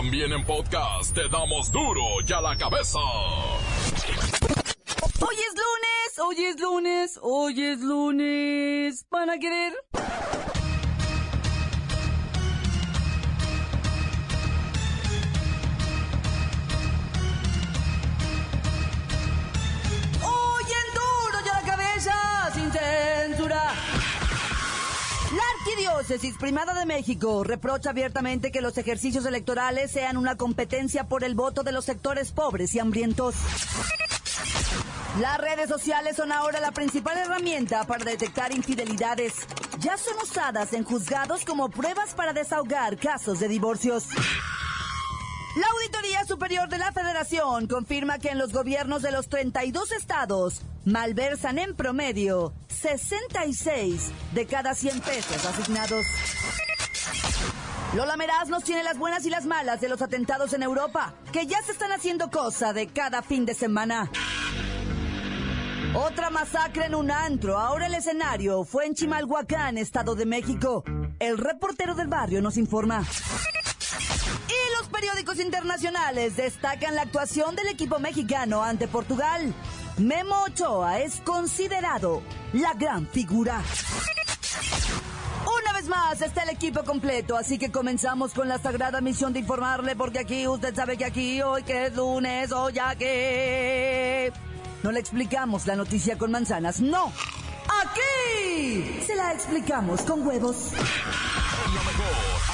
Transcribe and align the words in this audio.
También 0.00 0.32
en 0.32 0.42
podcast 0.46 1.14
te 1.14 1.28
damos 1.28 1.70
duro 1.70 2.00
y 2.26 2.32
a 2.32 2.40
la 2.40 2.56
cabeza. 2.56 2.98
Hoy 5.20 5.36
es 5.36 5.54
lunes, 5.54 6.18
hoy 6.24 6.36
es 6.42 6.58
lunes, 6.58 7.18
hoy 7.20 7.62
es 7.62 7.80
lunes. 7.80 9.06
¿Van 9.10 9.28
a 9.28 9.38
querer? 9.38 9.74
Arquidiócesis 26.00 26.38
Primada 26.38 26.72
de 26.72 26.86
México 26.86 27.44
reprocha 27.44 27.90
abiertamente 27.90 28.50
que 28.50 28.62
los 28.62 28.78
ejercicios 28.78 29.26
electorales 29.26 29.90
sean 29.90 30.16
una 30.16 30.34
competencia 30.34 31.04
por 31.04 31.24
el 31.24 31.34
voto 31.34 31.62
de 31.62 31.72
los 31.72 31.84
sectores 31.84 32.32
pobres 32.32 32.74
y 32.74 32.78
hambrientos. 32.78 33.34
Las 35.20 35.36
redes 35.38 35.68
sociales 35.68 36.16
son 36.16 36.32
ahora 36.32 36.58
la 36.58 36.72
principal 36.72 37.18
herramienta 37.18 37.84
para 37.84 38.02
detectar 38.06 38.50
infidelidades. 38.50 39.34
Ya 39.80 39.98
son 39.98 40.14
usadas 40.22 40.72
en 40.72 40.84
juzgados 40.84 41.44
como 41.44 41.68
pruebas 41.68 42.14
para 42.14 42.32
desahogar 42.32 42.96
casos 42.96 43.38
de 43.38 43.48
divorcios. 43.48 44.06
La 45.56 45.66
Auditoría 45.66 46.24
Superior 46.26 46.68
de 46.68 46.78
la 46.78 46.92
Federación 46.92 47.66
confirma 47.66 48.20
que 48.20 48.28
en 48.28 48.38
los 48.38 48.52
gobiernos 48.52 49.02
de 49.02 49.10
los 49.10 49.28
32 49.28 49.90
estados 49.90 50.62
malversan 50.84 51.58
en 51.58 51.74
promedio 51.74 52.52
66 52.68 54.12
de 54.32 54.46
cada 54.46 54.74
100 54.74 55.00
pesos 55.00 55.44
asignados. 55.44 56.06
Lola 57.96 58.16
Meraz 58.16 58.48
nos 58.48 58.62
tiene 58.62 58.84
las 58.84 58.96
buenas 58.96 59.26
y 59.26 59.30
las 59.30 59.44
malas 59.44 59.80
de 59.80 59.88
los 59.88 60.00
atentados 60.00 60.52
en 60.52 60.62
Europa, 60.62 61.14
que 61.32 61.48
ya 61.48 61.60
se 61.62 61.72
están 61.72 61.90
haciendo 61.90 62.30
cosa 62.30 62.72
de 62.72 62.86
cada 62.86 63.20
fin 63.22 63.44
de 63.44 63.54
semana. 63.54 64.08
Otra 65.94 66.30
masacre 66.30 66.84
en 66.84 66.94
un 66.94 67.10
antro. 67.10 67.58
Ahora 67.58 67.86
el 67.86 67.94
escenario 67.94 68.62
fue 68.62 68.86
en 68.86 68.94
Chimalhuacán, 68.94 69.78
Estado 69.78 70.14
de 70.14 70.26
México. 70.26 70.84
El 71.18 71.36
reportero 71.36 71.96
del 71.96 72.06
barrio 72.06 72.40
nos 72.40 72.56
informa. 72.56 73.04
Periódicos 74.92 75.38
internacionales 75.38 76.36
destacan 76.36 76.94
la 76.94 77.02
actuación 77.02 77.54
del 77.54 77.68
equipo 77.68 77.98
mexicano 77.98 78.62
ante 78.62 78.88
Portugal. 78.88 79.54
Memo 79.98 80.42
Ochoa 80.44 81.00
es 81.00 81.20
considerado 81.20 82.22
la 82.52 82.74
gran 82.74 83.06
figura. 83.06 83.62
Una 85.62 85.72
vez 85.72 85.88
más 85.88 86.20
está 86.20 86.42
el 86.42 86.50
equipo 86.50 86.84
completo, 86.84 87.36
así 87.36 87.58
que 87.58 87.70
comenzamos 87.70 88.34
con 88.34 88.48
la 88.48 88.58
sagrada 88.58 89.00
misión 89.00 89.32
de 89.32 89.40
informarle, 89.40 89.96
porque 89.96 90.18
aquí 90.18 90.46
usted 90.46 90.74
sabe 90.74 90.96
que 90.96 91.04
aquí 91.04 91.40
hoy 91.42 91.62
que 91.62 91.86
es 91.86 91.96
lunes, 91.96 92.52
hoy 92.52 92.74
ya 92.74 92.94
que... 92.94 94.32
No 94.82 94.92
le 94.92 95.00
explicamos 95.00 95.66
la 95.66 95.76
noticia 95.76 96.16
con 96.18 96.30
manzanas, 96.30 96.80
no. 96.80 97.12
Aquí 97.82 99.02
se 99.06 99.14
la 99.14 99.32
explicamos 99.32 100.02
con 100.02 100.26
huevos. 100.26 100.72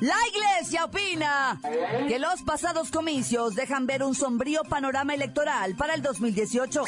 La 0.00 0.16
iglesia 0.28 0.84
opina 0.84 1.58
que 2.06 2.18
los 2.18 2.42
pasados 2.42 2.90
comicios 2.90 3.54
dejan 3.54 3.86
ver 3.86 4.02
un 4.02 4.14
sombrío 4.14 4.62
panorama 4.62 5.14
electoral 5.14 5.74
para 5.74 5.94
el 5.94 6.02
2018. 6.02 6.82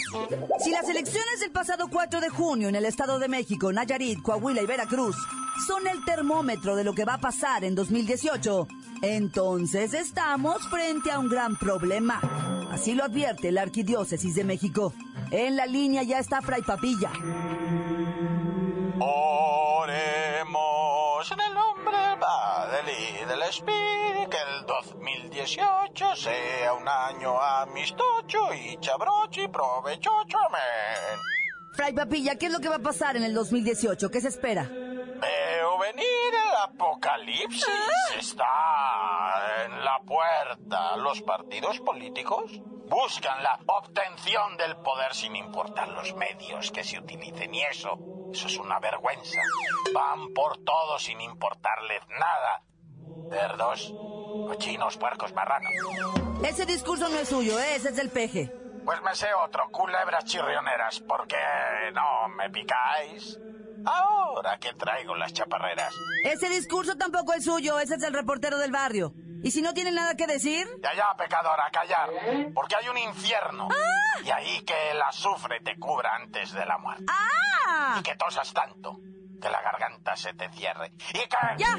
Si 0.60 0.70
las 0.70 0.88
elecciones 0.88 1.40
del 1.40 1.50
pasado 1.50 1.88
4 1.90 2.20
de 2.20 2.28
junio 2.28 2.68
en 2.68 2.74
el 2.74 2.84
Estado 2.84 3.18
de 3.18 3.28
México, 3.28 3.72
Nayarit, 3.72 4.20
Coahuila 4.20 4.62
y 4.62 4.66
Veracruz 4.66 5.16
son 5.66 5.86
el 5.86 6.04
termómetro 6.04 6.76
de 6.76 6.84
lo 6.84 6.92
que 6.92 7.04
va 7.04 7.14
a 7.14 7.18
pasar 7.18 7.64
en 7.64 7.74
2018, 7.74 8.68
entonces 9.02 9.94
estamos 9.94 10.68
frente 10.68 11.10
a 11.10 11.18
un 11.18 11.28
gran 11.28 11.56
problema. 11.56 12.20
Así 12.70 12.94
lo 12.94 13.04
advierte 13.04 13.52
la 13.52 13.62
Arquidiócesis 13.62 14.34
de 14.34 14.44
México. 14.44 14.92
En 15.30 15.56
la 15.56 15.66
línea 15.66 16.02
ya 16.02 16.18
está 16.18 16.42
Fray 16.42 16.62
Papilla. 16.62 17.10
Del 22.88 23.42
Espíritu, 23.42 24.30
que 24.30 24.38
el 24.38 24.64
2018 24.64 26.16
sea 26.16 26.72
un 26.72 26.88
año 26.88 27.38
amistoso 27.38 28.54
y 28.54 28.78
chabrocho 28.80 29.42
y 29.42 29.48
provechoso. 29.48 30.38
Amén. 30.46 31.20
Fray 31.74 31.92
Papilla, 31.92 32.36
¿qué 32.36 32.46
es 32.46 32.52
lo 32.52 32.60
que 32.60 32.70
va 32.70 32.76
a 32.76 32.82
pasar 32.82 33.14
en 33.18 33.24
el 33.24 33.34
2018? 33.34 34.10
¿Qué 34.10 34.22
se 34.22 34.28
espera? 34.28 34.62
Veo 34.62 35.78
venir 35.80 36.06
el 36.32 36.56
apocalipsis. 36.62 37.66
Está 38.16 39.64
en 39.66 39.84
la 39.84 40.00
puerta. 40.06 40.96
Los 40.96 41.20
partidos 41.20 41.80
políticos 41.80 42.58
buscan 42.88 43.42
la 43.42 43.60
obtención 43.66 44.56
del 44.56 44.76
poder 44.78 45.14
sin 45.14 45.36
importar 45.36 45.88
los 45.88 46.14
medios 46.14 46.70
que 46.70 46.82
se 46.82 46.98
utilicen 46.98 47.54
y 47.54 47.64
eso, 47.64 47.98
eso 48.32 48.46
es 48.46 48.56
una 48.56 48.80
vergüenza. 48.80 49.42
Van 49.92 50.32
por 50.32 50.64
todo 50.64 50.98
sin 50.98 51.20
importarles 51.20 52.00
nada. 52.08 52.62
Cerdos, 53.30 53.94
cochinos, 54.46 54.96
puercos, 54.96 55.32
marranos. 55.34 55.72
Ese 56.44 56.66
discurso 56.66 57.08
no 57.08 57.18
es 57.18 57.28
suyo, 57.28 57.58
¿eh? 57.58 57.76
ese 57.76 57.90
es 57.90 57.96
del 57.96 58.10
peje. 58.10 58.52
Pues 58.84 59.02
me 59.02 59.14
sé 59.14 59.28
otro, 59.34 59.68
culebras 59.70 60.24
chirrioneras, 60.24 61.00
porque 61.00 61.36
no 61.92 62.28
me 62.36 62.48
picáis. 62.50 63.38
Ahora 63.84 64.58
que 64.58 64.72
traigo 64.74 65.14
las 65.14 65.32
chaparreras. 65.32 65.94
Ese 66.24 66.48
discurso 66.48 66.96
tampoco 66.96 67.32
es 67.34 67.44
suyo, 67.44 67.78
ese 67.78 67.96
es 67.96 68.02
el 68.02 68.12
reportero 68.12 68.58
del 68.58 68.72
barrio. 68.72 69.12
¿Y 69.42 69.50
si 69.50 69.62
no 69.62 69.72
tiene 69.72 69.92
nada 69.92 70.16
que 70.16 70.26
decir? 70.26 70.66
Ya, 70.82 70.94
ya, 70.94 71.14
pecadora, 71.16 71.70
callar. 71.70 72.10
Porque 72.54 72.76
hay 72.76 72.88
un 72.88 72.98
infierno. 72.98 73.68
Y 74.24 74.30
ahí 74.30 74.62
que 74.62 74.90
el 74.90 75.00
azufre 75.00 75.60
te 75.60 75.78
cubra 75.78 76.16
antes 76.16 76.52
de 76.52 76.66
la 76.66 76.78
muerte. 76.78 77.04
¡Ah! 77.08 77.96
Y 78.00 78.02
que 78.02 78.16
tosas 78.16 78.52
tanto 78.52 78.98
que 79.40 79.48
la 79.48 79.62
garganta 79.62 80.16
se 80.16 80.34
te 80.34 80.48
cierre. 80.50 80.92
Y 81.10 81.18
que... 81.18 81.36
¡Ya! 81.58 81.76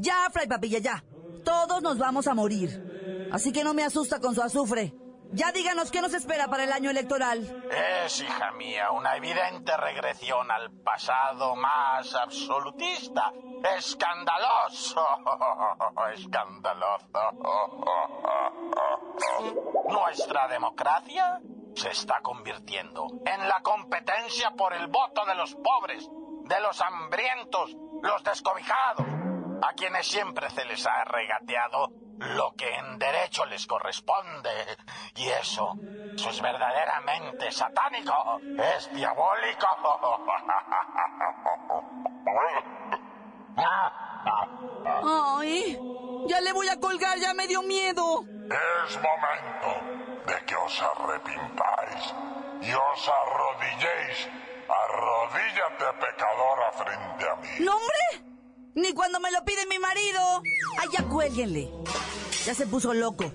Ya, 0.00 0.30
Fray 0.32 0.46
Papilla, 0.46 0.78
ya. 0.78 1.04
Todos 1.44 1.82
nos 1.82 1.98
vamos 1.98 2.26
a 2.26 2.34
morir. 2.34 3.28
Así 3.32 3.52
que 3.52 3.62
no 3.62 3.74
me 3.74 3.84
asusta 3.84 4.18
con 4.18 4.34
su 4.34 4.42
azufre. 4.42 4.94
Ya 5.32 5.52
díganos 5.52 5.90
qué 5.90 6.00
nos 6.00 6.14
espera 6.14 6.48
para 6.48 6.64
el 6.64 6.72
año 6.72 6.90
electoral. 6.90 7.38
Es, 8.04 8.20
hija 8.20 8.50
mía, 8.52 8.90
una 8.90 9.16
evidente 9.16 9.76
regresión 9.76 10.50
al 10.50 10.72
pasado 10.82 11.54
más 11.54 12.14
absolutista. 12.14 13.30
Escandaloso. 13.76 15.06
Escandaloso. 16.14 17.06
Nuestra 19.88 20.48
democracia 20.48 21.40
se 21.74 21.90
está 21.90 22.20
convirtiendo 22.22 23.06
en 23.26 23.48
la 23.48 23.60
competencia 23.62 24.50
por 24.52 24.72
el 24.72 24.86
voto 24.88 25.24
de 25.26 25.34
los 25.34 25.54
pobres, 25.56 26.08
de 26.44 26.60
los 26.60 26.80
hambrientos, 26.80 27.76
los 28.02 28.24
descobijados, 28.24 29.06
a 29.62 29.72
quienes 29.74 30.06
siempre 30.06 30.48
se 30.50 30.64
les 30.64 30.86
ha 30.86 31.04
regateado 31.04 31.90
lo 32.18 32.52
que 32.54 32.68
en 32.74 32.98
derecho 32.98 33.44
les 33.46 33.66
corresponde. 33.66 34.50
Y 35.16 35.28
eso, 35.28 35.74
eso 36.14 36.30
es 36.30 36.40
verdaderamente 36.40 37.50
satánico, 37.50 38.40
es 38.58 38.92
diabólico. 38.92 39.66
Ay, 45.02 45.78
ya 46.26 46.40
le 46.40 46.52
voy 46.52 46.68
a 46.68 46.78
colgar, 46.78 47.18
ya 47.18 47.34
me 47.34 47.46
dio 47.46 47.62
miedo. 47.62 48.24
Es 48.86 48.96
momento 48.96 50.26
de 50.26 50.44
que 50.44 50.56
os 50.56 50.82
arrepintáis 50.82 52.14
y 52.62 52.72
os 52.72 53.08
arrodilléis. 53.08 54.28
Arrodíllate, 54.68 55.84
pecadora, 55.98 56.72
frente 56.72 57.28
a 57.28 57.36
mí. 57.36 57.48
¿No, 57.60 57.72
hombre? 57.72 58.29
Ni 58.80 58.92
cuando 58.94 59.20
me 59.20 59.30
lo 59.30 59.44
pide 59.44 59.66
mi 59.66 59.78
marido. 59.78 60.42
Ay, 60.78 60.88
ya 60.92 61.04
cuélguenle. 61.04 61.70
Ya 62.46 62.54
se 62.54 62.66
puso 62.66 62.94
loco. 62.94 63.30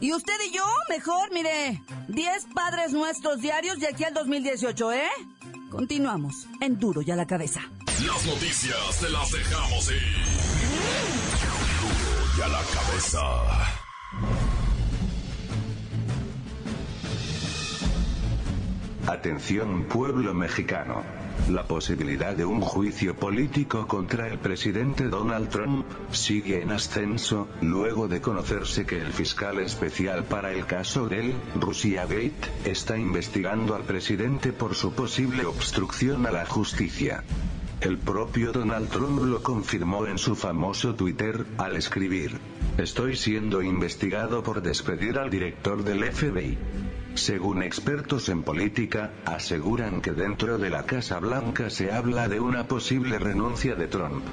Y 0.00 0.12
usted 0.12 0.34
y 0.46 0.50
yo, 0.52 0.66
mejor, 0.90 1.32
mire, 1.32 1.82
10 2.08 2.46
padres 2.54 2.92
nuestros 2.92 3.40
diarios 3.40 3.80
de 3.80 3.88
aquí 3.88 4.04
al 4.04 4.12
2018, 4.12 4.92
¿eh? 4.92 5.08
Continuamos 5.70 6.46
en 6.60 6.78
Duro 6.78 7.00
y 7.00 7.10
a 7.10 7.16
la 7.16 7.26
cabeza. 7.26 7.60
Las 8.06 8.26
noticias 8.26 9.00
te 9.00 9.08
las 9.08 9.30
dejamos 9.32 9.90
ir. 9.90 10.24
Duro 11.80 12.38
y 12.38 12.42
a 12.42 12.48
la 12.48 12.62
cabeza. 12.62 13.20
Atención 19.06 19.84
pueblo 19.84 20.34
mexicano. 20.34 21.23
La 21.48 21.66
posibilidad 21.66 22.34
de 22.34 22.44
un 22.44 22.60
juicio 22.60 23.14
político 23.14 23.86
contra 23.86 24.28
el 24.28 24.38
presidente 24.38 25.08
Donald 25.08 25.50
Trump 25.50 25.84
sigue 26.10 26.62
en 26.62 26.72
ascenso, 26.72 27.48
luego 27.60 28.08
de 28.08 28.20
conocerse 28.20 28.86
que 28.86 29.00
el 29.00 29.12
fiscal 29.12 29.58
especial 29.58 30.24
para 30.24 30.52
el 30.52 30.64
caso 30.64 31.06
del 31.08 31.34
Russia 31.60 32.06
Gate 32.06 32.50
está 32.64 32.96
investigando 32.96 33.74
al 33.74 33.82
presidente 33.82 34.52
por 34.52 34.74
su 34.74 34.92
posible 34.92 35.44
obstrucción 35.44 36.26
a 36.26 36.30
la 36.30 36.46
justicia. 36.46 37.24
El 37.80 37.98
propio 37.98 38.52
Donald 38.52 38.88
Trump 38.88 39.22
lo 39.22 39.42
confirmó 39.42 40.06
en 40.06 40.16
su 40.16 40.34
famoso 40.36 40.94
Twitter, 40.94 41.44
al 41.58 41.76
escribir, 41.76 42.40
Estoy 42.78 43.14
siendo 43.14 43.62
investigado 43.62 44.42
por 44.42 44.60
despedir 44.60 45.16
al 45.18 45.30
director 45.30 45.84
del 45.84 46.02
FBI. 46.12 46.58
Según 47.14 47.62
expertos 47.62 48.28
en 48.28 48.42
política, 48.42 49.12
aseguran 49.24 50.00
que 50.00 50.12
dentro 50.12 50.58
de 50.58 50.68
la 50.68 50.84
Casa 50.84 51.20
Blanca 51.20 51.70
se 51.70 51.92
habla 51.92 52.28
de 52.28 52.40
una 52.40 52.66
posible 52.66 53.18
renuncia 53.18 53.76
de 53.76 53.86
Trump. 53.86 54.24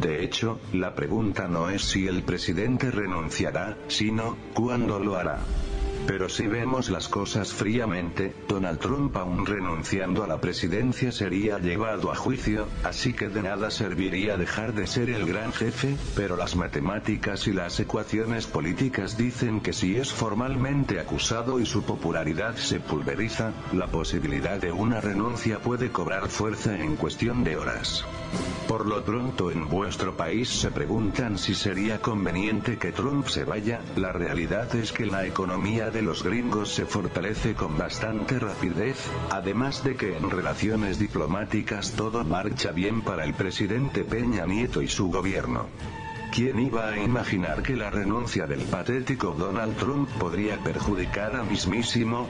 De 0.00 0.22
hecho, 0.22 0.60
la 0.72 0.94
pregunta 0.94 1.48
no 1.48 1.70
es 1.70 1.82
si 1.82 2.06
el 2.06 2.22
presidente 2.22 2.90
renunciará, 2.90 3.76
sino, 3.88 4.36
¿cuándo 4.54 4.98
lo 4.98 5.16
hará? 5.16 5.40
Pero 6.10 6.28
si 6.28 6.48
vemos 6.48 6.90
las 6.90 7.06
cosas 7.06 7.52
fríamente, 7.52 8.34
Donald 8.48 8.80
Trump 8.80 9.16
aún 9.16 9.46
renunciando 9.46 10.24
a 10.24 10.26
la 10.26 10.40
presidencia 10.40 11.12
sería 11.12 11.60
llevado 11.60 12.10
a 12.10 12.16
juicio, 12.16 12.66
así 12.82 13.12
que 13.12 13.28
de 13.28 13.44
nada 13.44 13.70
serviría 13.70 14.36
dejar 14.36 14.74
de 14.74 14.88
ser 14.88 15.08
el 15.08 15.24
gran 15.24 15.52
jefe, 15.52 15.96
pero 16.16 16.34
las 16.34 16.56
matemáticas 16.56 17.46
y 17.46 17.52
las 17.52 17.78
ecuaciones 17.78 18.48
políticas 18.48 19.16
dicen 19.16 19.60
que 19.60 19.72
si 19.72 19.98
es 19.98 20.12
formalmente 20.12 20.98
acusado 20.98 21.60
y 21.60 21.64
su 21.64 21.84
popularidad 21.84 22.56
se 22.56 22.80
pulveriza, 22.80 23.52
la 23.72 23.86
posibilidad 23.86 24.60
de 24.60 24.72
una 24.72 25.00
renuncia 25.00 25.60
puede 25.60 25.92
cobrar 25.92 26.28
fuerza 26.28 26.76
en 26.76 26.96
cuestión 26.96 27.44
de 27.44 27.56
horas. 27.56 28.04
Por 28.66 28.86
lo 28.86 29.04
pronto 29.04 29.50
en 29.50 29.68
vuestro 29.68 30.16
país 30.16 30.48
se 30.48 30.70
preguntan 30.70 31.38
si 31.38 31.54
sería 31.54 32.00
conveniente 32.00 32.78
que 32.78 32.92
Trump 32.92 33.26
se 33.26 33.44
vaya, 33.44 33.80
la 33.96 34.12
realidad 34.12 34.74
es 34.76 34.92
que 34.92 35.06
la 35.06 35.26
economía 35.26 35.90
de 35.90 35.99
los 36.02 36.22
gringos 36.22 36.74
se 36.74 36.86
fortalece 36.86 37.54
con 37.54 37.76
bastante 37.76 38.38
rapidez, 38.38 38.96
además 39.30 39.82
de 39.84 39.96
que 39.96 40.16
en 40.16 40.30
relaciones 40.30 40.98
diplomáticas 40.98 41.92
todo 41.92 42.24
marcha 42.24 42.72
bien 42.72 43.02
para 43.02 43.24
el 43.24 43.34
presidente 43.34 44.04
Peña 44.04 44.46
Nieto 44.46 44.82
y 44.82 44.88
su 44.88 45.10
gobierno. 45.10 45.66
¿Quién 46.32 46.60
iba 46.60 46.88
a 46.88 46.98
imaginar 46.98 47.62
que 47.62 47.74
la 47.74 47.90
renuncia 47.90 48.46
del 48.46 48.62
patético 48.62 49.32
Donald 49.32 49.76
Trump 49.76 50.08
podría 50.18 50.58
perjudicar 50.58 51.34
a 51.34 51.42
mismísimo 51.42 52.28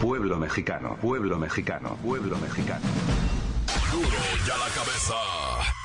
pueblo 0.00 0.38
mexicano, 0.38 0.96
pueblo 1.00 1.38
mexicano, 1.38 1.96
pueblo 2.02 2.38
mexicano? 2.38 2.84
La 4.46 4.74
cabeza. 4.74 5.77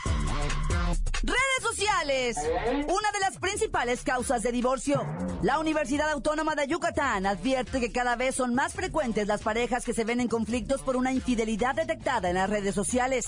Redes 1.24 1.38
sociales. 1.62 2.36
Una 2.66 3.12
de 3.14 3.20
las 3.22 3.38
principales 3.38 4.04
causas 4.04 4.44
de 4.44 4.52
divorcio. 4.52 5.06
La 5.42 5.58
Universidad 5.58 6.12
Autónoma 6.12 6.54
de 6.54 6.68
Yucatán 6.68 7.26
advierte 7.26 7.80
que 7.80 7.94
cada 7.94 8.18
vez 8.18 8.36
son 8.36 8.54
más 8.54 8.74
frecuentes 8.74 9.26
las 9.26 9.42
parejas 9.42 9.86
que 9.86 9.94
se 9.94 10.04
ven 10.04 10.20
en 10.20 10.28
conflictos 10.28 10.82
por 10.82 10.98
una 10.98 11.14
infidelidad 11.14 11.76
detectada 11.76 12.28
en 12.28 12.36
las 12.36 12.50
redes 12.50 12.76
sociales. 12.76 13.26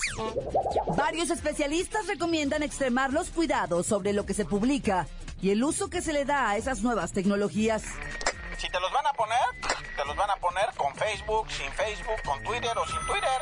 Varios 0.94 1.30
especialistas 1.30 2.06
recomiendan 2.06 2.62
extremar 2.62 3.14
los 3.14 3.30
cuidados 3.30 3.86
sobre 3.86 4.12
lo 4.12 4.26
que 4.26 4.34
se 4.34 4.44
publica 4.44 5.08
y 5.40 5.48
el 5.48 5.64
uso 5.64 5.88
que 5.88 6.02
se 6.02 6.12
le 6.12 6.26
da 6.26 6.50
a 6.50 6.58
esas 6.58 6.82
nuevas 6.82 7.12
tecnologías. 7.12 7.82
Si 8.58 8.68
te 8.68 8.78
los 8.78 8.92
van 8.92 9.06
a 9.06 9.12
poner, 9.14 9.38
te 9.96 10.04
los 10.04 10.16
van 10.16 10.30
a 10.30 10.36
poner 10.36 10.66
con 10.76 10.94
Facebook, 10.96 11.50
sin 11.50 11.72
Facebook, 11.72 12.22
con 12.26 12.42
Twitter 12.42 12.76
o 12.76 12.86
sin 12.86 13.00
Twitter. 13.06 13.40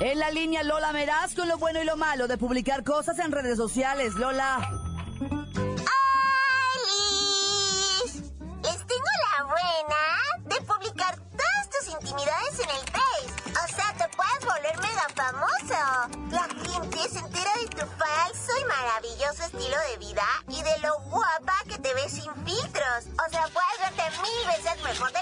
En 0.00 0.18
la 0.18 0.30
línea 0.30 0.62
Lola 0.64 0.92
Meraz 0.92 1.34
con 1.34 1.48
lo 1.48 1.56
bueno 1.56 1.80
y 1.80 1.84
lo 1.84 1.96
malo 1.96 2.26
de 2.26 2.36
publicar 2.36 2.82
cosas 2.84 3.18
en 3.20 3.30
redes 3.30 3.56
sociales. 3.56 4.14
Lola. 4.14 4.56
¡Alice! 6.82 8.18
Les 8.62 8.86
tengo 8.86 9.10
la 9.30 9.44
buena 9.44 10.02
de 10.44 10.56
publicar 10.62 11.16
todas 11.16 11.70
tus 11.70 11.88
intimidades 11.94 12.58
en 12.58 12.70
el 12.70 12.90
Face. 12.90 13.32
O 13.50 13.66
sea, 13.76 13.94
te 13.96 14.08
puedes 14.16 14.44
volver 14.44 14.76
mega 14.78 15.06
famoso. 15.14 15.80
La 16.30 16.48
gente 16.64 16.98
se 17.08 17.18
entera 17.20 17.52
de 17.60 17.68
tu 17.68 17.86
falso 17.86 18.52
y 18.60 18.64
maravilloso 18.64 19.44
estilo 19.44 19.76
de 19.90 19.96
vida 19.98 20.26
y 20.48 20.60
de 20.60 20.78
lo 20.80 20.98
guapa 21.08 21.54
que 21.68 21.78
te 21.78 21.94
ves 21.94 22.12
sin 22.12 22.34
filtros. 22.44 23.06
O 23.24 23.30
sea, 23.30 23.48
puedes 23.48 23.78
verte 23.78 24.02
mil 24.20 24.46
veces 24.48 24.82
mejor 24.82 25.12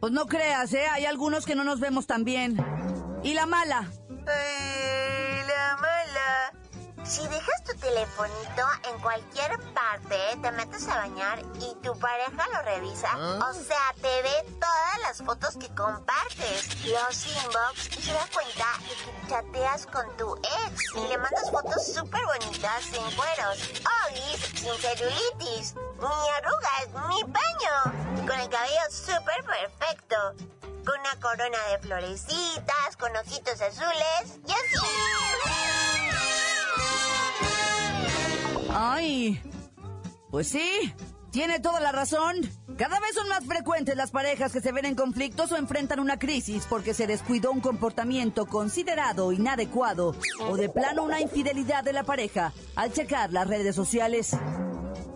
Pues 0.00 0.12
no 0.12 0.26
creas, 0.26 0.72
¿eh? 0.72 0.86
Hay 0.92 1.06
algunos 1.06 1.44
que 1.44 1.54
no 1.54 1.64
nos 1.64 1.80
vemos 1.80 2.06
tan 2.06 2.24
bien. 2.24 2.56
¿Y 3.22 3.34
la 3.34 3.46
mala? 3.46 3.90
Mala. 4.08 5.07
Si 7.08 7.26
dejas 7.26 7.64
tu 7.64 7.74
telefonito 7.78 8.66
en 8.84 8.98
cualquier 9.00 9.58
parte, 9.72 10.18
te 10.42 10.52
metes 10.52 10.86
a 10.88 10.96
bañar 10.96 11.38
y 11.58 11.74
tu 11.82 11.98
pareja 11.98 12.46
lo 12.52 12.60
revisa, 12.60 13.16
o 13.16 13.54
sea, 13.54 13.94
te 14.02 14.22
ve 14.22 14.44
todas 14.60 14.98
las 15.00 15.22
fotos 15.22 15.56
que 15.56 15.74
compartes, 15.74 16.84
los 16.84 17.26
inbox 17.26 17.96
y 17.96 18.02
se 18.02 18.12
da 18.12 18.26
cuenta 18.30 18.66
de 18.80 18.94
que 18.94 19.28
chateas 19.28 19.86
con 19.86 20.16
tu 20.18 20.36
ex 20.36 20.94
y 20.96 21.08
le 21.08 21.16
mandas 21.16 21.50
fotos 21.50 21.86
súper 21.86 22.26
bonitas 22.26 22.84
sin 22.84 23.16
cueros, 23.16 23.58
olis, 24.04 24.44
sin 24.54 24.74
celulitis, 24.78 25.76
ni 25.76 26.30
arrugas, 26.36 27.08
ni 27.08 27.24
paño, 27.32 28.22
y 28.22 28.26
con 28.26 28.38
el 28.38 28.50
cabello 28.50 28.82
súper 28.90 29.42
perfecto 29.46 30.34
con 30.84 31.00
una 31.00 31.20
corona 31.20 31.58
de 31.70 31.78
florecitas, 31.80 32.96
con 32.98 33.14
ojitos 33.16 33.60
azules 33.60 34.38
y 34.46 34.52
así. 34.52 35.77
Ay. 38.80 39.42
Pues 40.30 40.46
sí, 40.46 40.94
tiene 41.32 41.58
toda 41.58 41.80
la 41.80 41.90
razón. 41.90 42.36
Cada 42.76 43.00
vez 43.00 43.12
son 43.12 43.28
más 43.28 43.44
frecuentes 43.44 43.96
las 43.96 44.12
parejas 44.12 44.52
que 44.52 44.60
se 44.60 44.70
ven 44.70 44.84
en 44.84 44.94
conflictos 44.94 45.50
o 45.50 45.56
enfrentan 45.56 45.98
una 45.98 46.16
crisis 46.16 46.64
porque 46.70 46.94
se 46.94 47.08
descuidó 47.08 47.50
un 47.50 47.60
comportamiento 47.60 48.46
considerado 48.46 49.32
inadecuado 49.32 50.14
o 50.48 50.56
de 50.56 50.68
plano 50.68 51.02
una 51.02 51.20
infidelidad 51.20 51.82
de 51.82 51.92
la 51.92 52.04
pareja 52.04 52.52
al 52.76 52.92
checar 52.92 53.32
las 53.32 53.48
redes 53.48 53.74
sociales. 53.74 54.36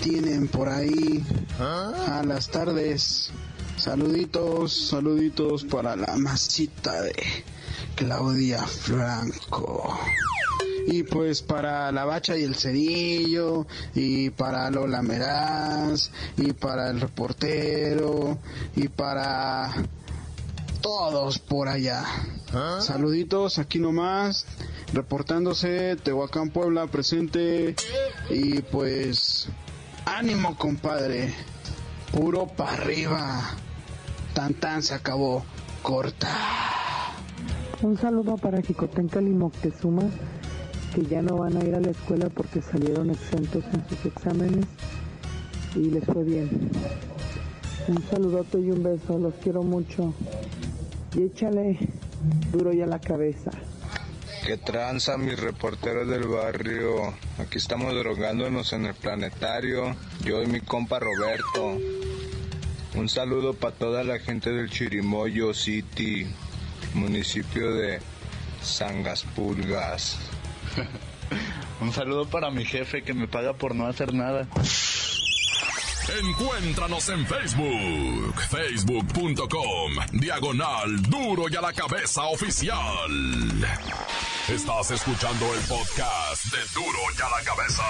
tienen 0.00 0.48
por 0.48 0.68
ahí? 0.68 1.24
A 1.58 2.22
las 2.24 2.48
tardes. 2.48 3.30
Saluditos, 3.76 4.88
saluditos 4.88 5.64
para 5.64 5.96
la 5.96 6.16
masita 6.16 7.02
de 7.02 7.14
Claudia 7.94 8.62
Franco. 8.66 9.98
Y 10.86 11.02
pues 11.02 11.42
para 11.42 11.90
la 11.92 12.04
bacha 12.04 12.36
y 12.36 12.44
el 12.44 12.54
cerillo, 12.54 13.66
y 13.94 14.30
para 14.30 14.70
Lola 14.70 15.02
Meraz, 15.02 16.10
y 16.36 16.52
para 16.52 16.90
el 16.90 17.00
reportero, 17.00 18.38
y 18.76 18.88
para 18.88 19.72
todos 20.80 21.38
por 21.38 21.68
allá. 21.68 22.04
Saluditos 22.80 23.58
aquí 23.58 23.78
nomás 23.78 24.46
reportándose 24.92 25.96
Tehuacán 25.96 26.50
Puebla 26.50 26.86
presente 26.86 27.74
y 28.30 28.62
pues 28.62 29.48
ánimo 30.04 30.56
compadre, 30.56 31.34
puro 32.12 32.46
para 32.46 32.72
arriba, 32.72 33.56
tan 34.36 34.52
tan 34.52 34.82
se 34.82 34.92
acabó, 34.92 35.42
corta. 35.82 36.28
Un 37.80 37.96
saludo 37.96 38.36
para 38.36 38.60
Jicotenca 38.60 39.22
y 39.22 39.30
Moctezuma, 39.30 40.02
que 40.94 41.06
ya 41.06 41.22
no 41.22 41.38
van 41.38 41.56
a 41.56 41.64
ir 41.64 41.74
a 41.74 41.80
la 41.80 41.90
escuela 41.90 42.28
porque 42.28 42.60
salieron 42.60 43.08
exentos 43.08 43.64
en 43.72 43.88
sus 43.88 44.04
exámenes 44.04 44.66
y 45.74 45.88
les 45.88 46.04
fue 46.04 46.22
bien. 46.22 46.70
Un 47.88 48.04
saludote 48.10 48.60
y 48.60 48.70
un 48.72 48.82
beso, 48.82 49.18
los 49.18 49.32
quiero 49.42 49.62
mucho. 49.62 50.12
Y 51.14 51.22
échale 51.22 51.78
duro 52.52 52.74
y 52.74 52.82
a 52.82 52.86
la 52.86 53.00
cabeza. 53.00 53.50
Que 54.46 54.58
tranza, 54.58 55.16
mis 55.16 55.40
reporteros 55.40 56.06
del 56.08 56.28
barrio. 56.28 57.14
Aquí 57.38 57.56
estamos 57.56 57.94
drogándonos 57.94 58.74
en 58.74 58.84
el 58.84 58.94
planetario. 58.94 59.96
Yo 60.24 60.42
y 60.42 60.46
mi 60.46 60.60
compa 60.60 60.98
Roberto. 60.98 61.78
Un 62.96 63.10
saludo 63.10 63.52
para 63.52 63.74
toda 63.74 64.02
la 64.04 64.18
gente 64.18 64.50
del 64.50 64.70
Chirimoyo 64.70 65.52
City, 65.52 66.26
municipio 66.94 67.74
de 67.74 68.00
Sangaspulgas. 68.62 70.18
Un 71.80 71.92
saludo 71.92 72.26
para 72.26 72.50
mi 72.50 72.64
jefe 72.64 73.02
que 73.02 73.12
me 73.12 73.28
paga 73.28 73.52
por 73.52 73.74
no 73.74 73.86
hacer 73.86 74.14
nada. 74.14 74.48
Encuéntranos 76.20 77.08
en 77.10 77.26
Facebook, 77.26 78.40
facebook.com, 78.48 79.92
diagonal 80.12 81.02
duro 81.02 81.44
y 81.50 81.56
a 81.56 81.60
la 81.60 81.74
cabeza 81.74 82.22
oficial. 82.24 83.10
Estás 84.48 84.92
escuchando 84.92 85.52
el 85.54 85.60
podcast 85.62 86.44
de 86.46 86.58
duro 86.72 86.98
y 87.18 87.20
a 87.20 87.28
la 87.28 87.44
cabeza. 87.44 87.82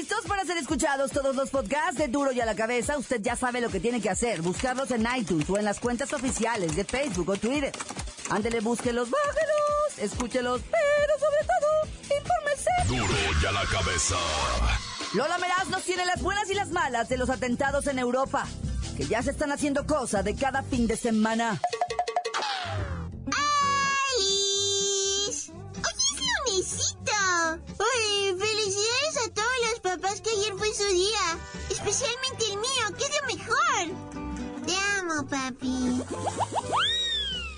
Listos 0.00 0.24
para 0.26 0.46
ser 0.46 0.56
escuchados 0.56 1.10
todos 1.10 1.36
los 1.36 1.50
podcasts 1.50 1.98
de 1.98 2.08
Duro 2.08 2.32
y 2.32 2.40
a 2.40 2.46
la 2.46 2.54
cabeza? 2.54 2.96
Usted 2.96 3.20
ya 3.20 3.36
sabe 3.36 3.60
lo 3.60 3.68
que 3.68 3.80
tiene 3.80 4.00
que 4.00 4.08
hacer, 4.08 4.40
buscarlos 4.40 4.90
en 4.92 5.06
iTunes 5.14 5.50
o 5.50 5.58
en 5.58 5.64
las 5.66 5.78
cuentas 5.78 6.14
oficiales 6.14 6.74
de 6.74 6.84
Facebook 6.84 7.28
o 7.28 7.36
Twitter. 7.36 7.70
Ándele, 8.30 8.60
búsquelos, 8.60 9.10
bájelos, 9.10 9.98
escúchelos, 9.98 10.62
pero 10.70 11.18
sobre 11.18 11.46
todo, 11.52 12.18
infórmese. 12.18 12.70
Duro 12.88 13.20
y 13.42 13.46
a 13.46 13.52
la 13.52 13.64
cabeza. 13.66 14.16
Lola 15.12 15.36
Meraz 15.36 15.68
nos 15.68 15.82
tiene 15.82 16.06
las 16.06 16.22
buenas 16.22 16.48
y 16.48 16.54
las 16.54 16.70
malas 16.70 17.10
de 17.10 17.18
los 17.18 17.28
atentados 17.28 17.86
en 17.86 17.98
Europa, 17.98 18.46
que 18.96 19.04
ya 19.04 19.22
se 19.22 19.32
están 19.32 19.52
haciendo 19.52 19.86
cosa 19.86 20.22
de 20.22 20.34
cada 20.34 20.62
fin 20.62 20.86
de 20.86 20.96
semana. 20.96 21.60
Que 30.22 30.30
ayer 30.30 30.54
fue 30.56 30.72
su 30.74 30.86
día! 30.92 31.38
Especialmente 31.70 32.44
el 32.50 32.56
mío, 32.58 32.98
que 32.98 33.04
es 33.04 33.36
mejor. 33.36 34.66
Te 34.66 34.76
amo, 34.98 35.26
papi. 35.26 36.02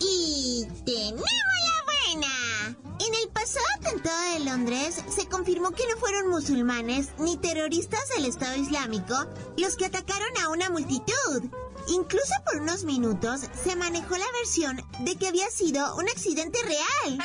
Y 0.00 0.66
tenemos 0.84 1.22
la 1.22 1.84
buena. 1.84 2.76
En 3.00 3.14
el 3.14 3.28
pasado 3.30 3.64
atentado 3.80 4.32
de 4.32 4.44
Londres 4.44 5.02
se 5.14 5.26
confirmó 5.28 5.72
que 5.72 5.86
no 5.88 5.96
fueron 5.98 6.28
musulmanes 6.28 7.08
ni 7.18 7.36
terroristas 7.36 8.08
del 8.10 8.26
Estado 8.26 8.56
Islámico 8.56 9.14
los 9.56 9.76
que 9.76 9.86
atacaron 9.86 10.30
a 10.42 10.48
una 10.50 10.70
multitud. 10.70 11.42
Incluso 11.88 12.34
por 12.44 12.60
unos 12.60 12.84
minutos 12.84 13.40
se 13.64 13.74
manejó 13.74 14.16
la 14.16 14.30
versión 14.38 14.80
de 15.00 15.16
que 15.16 15.28
había 15.28 15.50
sido 15.50 15.96
un 15.96 16.08
accidente 16.08 16.58
real. 16.62 17.18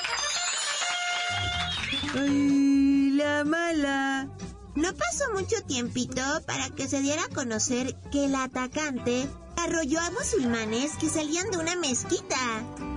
¡Ay, 2.15 3.12
la 3.12 3.44
mala! 3.44 4.29
No 4.78 4.94
pasó 4.94 5.34
mucho 5.34 5.56
tiempito 5.64 6.22
para 6.46 6.70
que 6.70 6.88
se 6.88 7.02
diera 7.02 7.24
a 7.24 7.30
conocer 7.30 7.96
que 8.12 8.26
el 8.26 8.36
atacante 8.36 9.28
arrolló 9.56 10.00
a 10.00 10.12
musulmanes 10.12 10.92
que 10.98 11.10
salían 11.10 11.50
de 11.50 11.58
una 11.58 11.76
mezquita. 11.76 12.38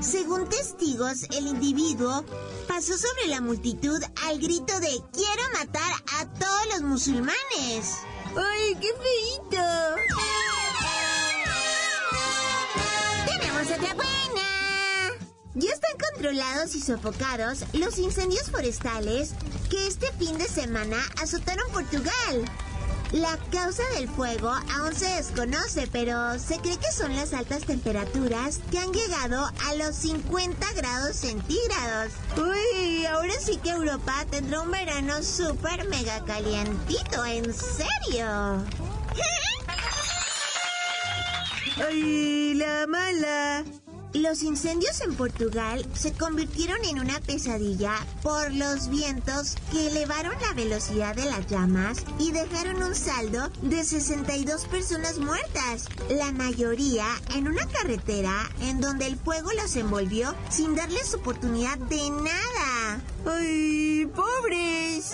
Según 0.02 0.46
testigos, 0.50 1.22
el 1.30 1.46
individuo 1.46 2.22
pasó 2.68 2.98
sobre 2.98 3.28
la 3.28 3.40
multitud 3.40 3.98
al 4.26 4.38
grito 4.38 4.78
de 4.78 4.90
quiero 5.10 5.42
matar 5.58 5.90
a 6.18 6.26
todos 6.26 6.66
los 6.74 6.82
musulmanes. 6.82 7.94
¡Ay, 8.36 8.76
qué 8.78 8.88
feíto! 9.00 9.64
¡Tenemos 13.24 13.62
otra 13.62 13.94
buena! 13.94 14.50
Ya 15.54 15.70
están 15.70 15.96
controlados 16.12 16.74
y 16.74 16.80
sofocados 16.82 17.64
los 17.72 17.96
incendios 17.96 18.50
forestales 18.50 19.30
que 19.70 19.86
este 19.86 20.12
fin 20.18 20.36
de 20.36 20.48
semana 20.48 20.98
azotaron 21.22 21.70
Portugal. 21.72 22.44
La 23.12 23.38
causa 23.50 23.82
del 23.96 24.08
fuego 24.08 24.50
aún 24.50 24.94
se 24.94 25.06
desconoce, 25.06 25.88
pero 25.90 26.38
se 26.38 26.58
cree 26.58 26.76
que 26.76 26.92
son 26.92 27.16
las 27.16 27.32
altas 27.32 27.62
temperaturas 27.62 28.60
que 28.70 28.78
han 28.78 28.92
llegado 28.92 29.50
a 29.66 29.74
los 29.74 29.96
50 29.96 30.72
grados 30.74 31.16
centígrados. 31.16 32.12
Uy, 32.36 33.06
ahora 33.06 33.34
sí 33.40 33.56
que 33.56 33.70
Europa 33.70 34.26
tendrá 34.30 34.60
un 34.60 34.70
verano 34.70 35.22
súper 35.22 35.88
mega 35.88 36.24
calientito, 36.24 37.24
en 37.24 37.52
serio. 37.52 38.64
¡Ay, 41.88 42.54
la 42.54 42.86
mala! 42.86 43.64
Los 44.12 44.42
incendios 44.42 45.00
en 45.02 45.14
Portugal 45.14 45.86
se 45.94 46.12
convirtieron 46.12 46.84
en 46.84 46.98
una 46.98 47.20
pesadilla 47.20 47.94
por 48.22 48.52
los 48.52 48.88
vientos 48.88 49.54
que 49.70 49.86
elevaron 49.86 50.32
la 50.40 50.52
velocidad 50.54 51.14
de 51.14 51.26
las 51.26 51.46
llamas 51.46 52.04
y 52.18 52.32
dejaron 52.32 52.82
un 52.82 52.94
saldo 52.96 53.50
de 53.62 53.84
62 53.84 54.66
personas 54.66 55.18
muertas, 55.18 55.86
la 56.08 56.32
mayoría 56.32 57.06
en 57.36 57.46
una 57.46 57.64
carretera 57.66 58.50
en 58.62 58.80
donde 58.80 59.06
el 59.06 59.16
fuego 59.16 59.52
los 59.52 59.76
envolvió 59.76 60.34
sin 60.50 60.74
darles 60.74 61.14
oportunidad 61.14 61.78
de 61.78 62.10
nada. 62.10 63.00
¡Ay, 63.26 64.10
pobres! 64.12 65.12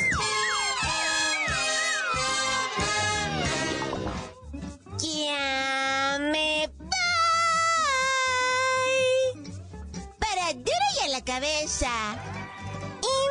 Cabeza. 11.67 12.17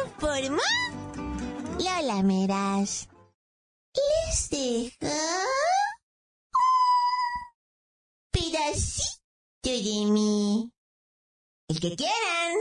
Informó 0.04 0.62
Lola 1.80 2.22
Meras. 2.24 3.08
Les 3.96 4.50
dejo 4.50 4.92
un 5.02 5.52
pedacito 8.32 9.20
de 9.64 10.06
mí. 10.12 10.70
El 11.70 11.80
que 11.80 11.96
quieran. 11.96 12.56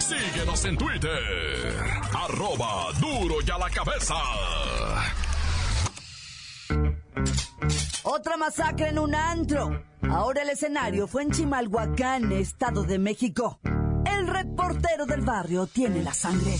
Síguenos 0.00 0.64
en 0.64 0.78
Twitter. 0.78 1.76
Arroba 2.14 2.92
duro 2.98 3.36
y 3.46 3.50
a 3.50 3.58
la 3.58 3.70
cabeza. 3.70 4.14
Otra 8.02 8.36
masacre 8.36 8.88
en 8.88 8.98
un 8.98 9.14
antro. 9.14 9.82
Ahora 10.10 10.42
el 10.42 10.50
escenario 10.50 11.08
fue 11.08 11.22
en 11.22 11.30
Chimalhuacán, 11.32 12.30
Estado 12.32 12.84
de 12.84 12.98
México. 12.98 13.58
El 14.04 14.26
reportero 14.28 15.06
del 15.06 15.22
barrio 15.22 15.66
tiene 15.66 16.02
la 16.02 16.14
sangre. 16.14 16.56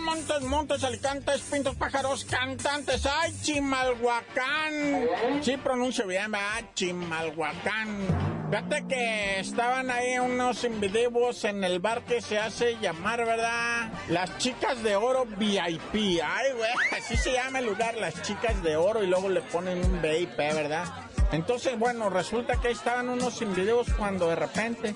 Montes, 0.00 0.42
montes, 0.42 0.84
alicantes, 0.84 1.40
pintos, 1.40 1.74
pájaros, 1.76 2.24
cantantes. 2.24 3.04
¡Ay, 3.06 3.34
Chimalhuacán! 3.42 5.08
Sí, 5.42 5.56
pronuncio 5.56 6.06
bien, 6.06 6.30
¿verdad? 6.30 6.70
Chimalhuacán. 6.74 8.33
Fíjate 8.50 8.86
que 8.86 9.40
estaban 9.40 9.90
ahí 9.90 10.18
unos 10.18 10.62
individuos 10.64 11.44
en 11.44 11.64
el 11.64 11.80
bar 11.80 12.02
que 12.04 12.20
se 12.20 12.38
hace 12.38 12.76
llamar, 12.80 13.24
¿verdad? 13.24 13.90
Las 14.08 14.38
chicas 14.38 14.82
de 14.82 14.94
oro 14.94 15.26
VIP. 15.26 16.20
Ay, 16.22 16.52
güey, 16.56 16.70
así 16.96 17.16
se 17.16 17.32
llama 17.32 17.58
el 17.58 17.66
lugar, 17.66 17.96
las 17.96 18.22
chicas 18.22 18.62
de 18.62 18.76
oro, 18.76 19.02
y 19.02 19.06
luego 19.08 19.28
le 19.28 19.40
ponen 19.40 19.84
un 19.84 20.00
VIP, 20.00 20.36
¿verdad? 20.36 20.84
Entonces, 21.32 21.76
bueno, 21.78 22.10
resulta 22.10 22.60
que 22.60 22.68
ahí 22.68 22.74
estaban 22.74 23.08
unos 23.08 23.42
individuos 23.42 23.88
cuando 23.98 24.28
de 24.28 24.36
repente 24.36 24.94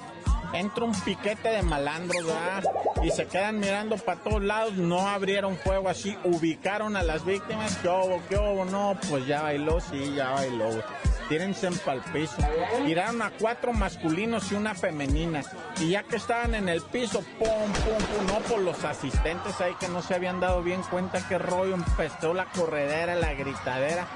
entra 0.52 0.84
un 0.84 0.94
piquete 1.00 1.48
de 1.48 1.62
malandros, 1.62 2.26
¿verdad? 2.26 2.64
Y 3.02 3.10
se 3.10 3.26
quedan 3.26 3.58
mirando 3.58 3.96
para 3.96 4.20
todos 4.20 4.42
lados, 4.42 4.74
no 4.74 5.08
abrieron 5.08 5.56
fuego 5.56 5.88
así, 5.88 6.16
ubicaron 6.22 6.96
a 6.96 7.02
las 7.02 7.24
víctimas, 7.24 7.76
¿qué 7.78 7.88
hubo, 7.88 8.22
qué 8.28 8.36
hubo? 8.36 8.64
No, 8.66 8.96
pues 9.08 9.26
ya 9.26 9.42
bailó, 9.42 9.80
sí, 9.80 10.14
ya 10.14 10.30
bailó, 10.30 10.68
güey. 10.68 10.82
Tírense 11.28 11.66
en 11.66 11.78
piso. 12.12 12.36
Tiraron 12.84 13.22
a 13.22 13.30
cuatro 13.30 13.72
masculinos 13.72 14.50
y 14.50 14.54
una 14.54 14.74
femenina. 14.74 15.42
Y 15.80 15.90
ya 15.90 16.02
que 16.02 16.16
estaban 16.16 16.54
en 16.54 16.68
el 16.68 16.82
piso, 16.82 17.22
pum, 17.38 17.48
pum, 17.48 17.98
pum, 17.98 18.26
no, 18.26 18.38
por 18.40 18.60
los 18.60 18.84
asistentes 18.84 19.60
ahí 19.60 19.74
que 19.78 19.88
no 19.88 20.02
se 20.02 20.14
habían 20.14 20.40
dado 20.40 20.62
bien 20.62 20.82
cuenta 20.82 21.26
que 21.28 21.38
rollo 21.38 21.74
empezó 21.74 22.34
la 22.34 22.46
corredera, 22.46 23.14
la 23.14 23.34
gritadera. 23.34 24.06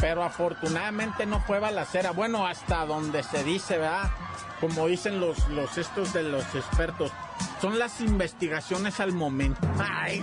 Pero 0.00 0.22
afortunadamente 0.22 1.26
no 1.26 1.40
fue 1.40 1.58
balacera. 1.58 2.12
Bueno, 2.12 2.46
hasta 2.46 2.86
donde 2.86 3.22
se 3.22 3.44
dice, 3.44 3.78
¿verdad? 3.78 4.10
Como 4.60 4.86
dicen 4.86 5.20
los, 5.20 5.48
los 5.48 5.78
estos 5.78 6.12
de 6.12 6.22
los 6.22 6.54
expertos 6.54 7.12
son 7.60 7.78
las 7.78 8.00
investigaciones 8.00 9.00
al 9.00 9.12
momento. 9.12 9.60
Ay, 9.78 10.22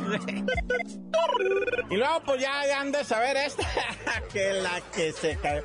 Y 1.90 1.96
luego, 1.96 2.22
pues 2.26 2.42
ya, 2.42 2.66
ya 2.68 2.82
han 2.82 2.92
de 2.92 3.04
saber 3.04 3.38
esta, 3.38 3.64
que 4.34 4.54
la 4.54 4.82
que 4.94 5.14
se 5.14 5.38
cae. 5.38 5.64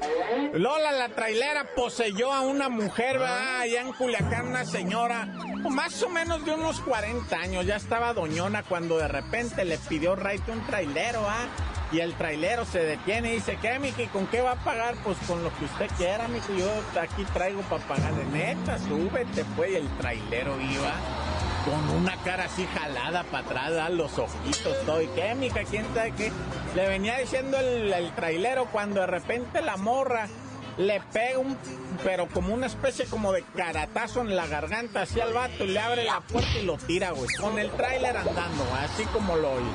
Lola, 0.53 0.93
la 0.93 1.09
trailera, 1.09 1.67
poseyó 1.75 2.33
a 2.33 2.43
una 2.43 2.69
mujer, 2.69 3.19
¿verdad? 3.19 3.61
Allá 3.61 3.81
en 3.81 3.93
Culiacán, 3.93 4.49
una 4.49 4.65
señora, 4.65 5.27
más 5.71 6.03
o 6.03 6.09
menos 6.09 6.45
de 6.45 6.53
unos 6.53 6.81
40 6.81 7.35
años, 7.37 7.67
ya 7.67 7.77
estaba 7.77 8.13
doñona 8.13 8.63
cuando 8.63 8.99
de 8.99 9.09
repente 9.09 9.65
le 9.65 9.79
pidió 9.79 10.15
raite 10.15 10.53
un 10.53 10.65
trailero, 10.67 11.27
¿ah? 11.29 11.47
Y 11.93 12.01
el 12.01 12.15
trailero 12.15 12.65
se 12.65 12.79
detiene 12.79 13.33
y 13.33 13.35
dice, 13.35 13.59
¿qué, 13.61 13.79
Miki? 13.79 14.07
¿Con 14.07 14.27
qué 14.27 14.41
va 14.41 14.53
a 14.53 14.65
pagar? 14.65 14.95
Pues 15.05 15.19
con 15.27 15.45
lo 15.45 15.55
que 15.59 15.67
usted 15.67 15.91
quiera, 15.99 16.27
Miki. 16.27 16.57
Yo 16.59 16.71
aquí 16.99 17.25
traigo 17.35 17.61
para 17.63 17.85
pagarle. 17.85 18.25
Neta, 18.33 18.79
súbete, 18.79 19.45
pues. 19.57 19.73
Y 19.73 19.77
el 19.77 19.89
trailero 19.99 20.59
iba 20.59 20.95
con 21.65 21.91
una 21.91 22.17
cara 22.23 22.45
así 22.45 22.67
jalada 22.67 23.25
para 23.25 23.45
atrás, 23.45 23.91
los 23.91 24.19
ojitos, 24.19 24.75
todo. 24.87 25.03
¿Y 25.03 25.07
qué, 25.09 25.35
mija? 25.35 25.65
¿Quién 25.65 25.85
sabe 25.95 26.13
qué? 26.13 26.33
Le 26.75 26.89
venía 26.89 27.19
diciendo 27.19 27.59
el, 27.59 28.11
trailero 28.15 28.67
cuando 28.73 29.01
de 29.01 29.07
repente 29.07 29.61
la 29.61 29.77
morra 29.77 30.29
le 30.79 31.03
pega 31.13 31.39
un, 31.39 31.59
pero 32.03 32.27
como 32.27 32.55
una 32.55 32.67
especie 32.67 33.05
como 33.05 33.33
de 33.33 33.45
caratazo 33.55 34.23
en 34.23 34.35
la 34.35 34.47
garganta 34.47 35.03
así 35.03 35.21
al 35.21 35.35
vato 35.35 35.65
y 35.65 35.69
le 35.69 35.79
abre 35.79 36.05
la 36.05 36.21
puerta 36.21 36.59
y 36.59 36.65
lo 36.65 36.79
tira, 36.79 37.11
güey. 37.11 37.29
Con 37.39 37.59
el 37.59 37.71
trailer 37.73 38.17
andando, 38.17 38.65
así 38.83 39.05
como 39.07 39.37
lo 39.37 39.53
oí. 39.53 39.71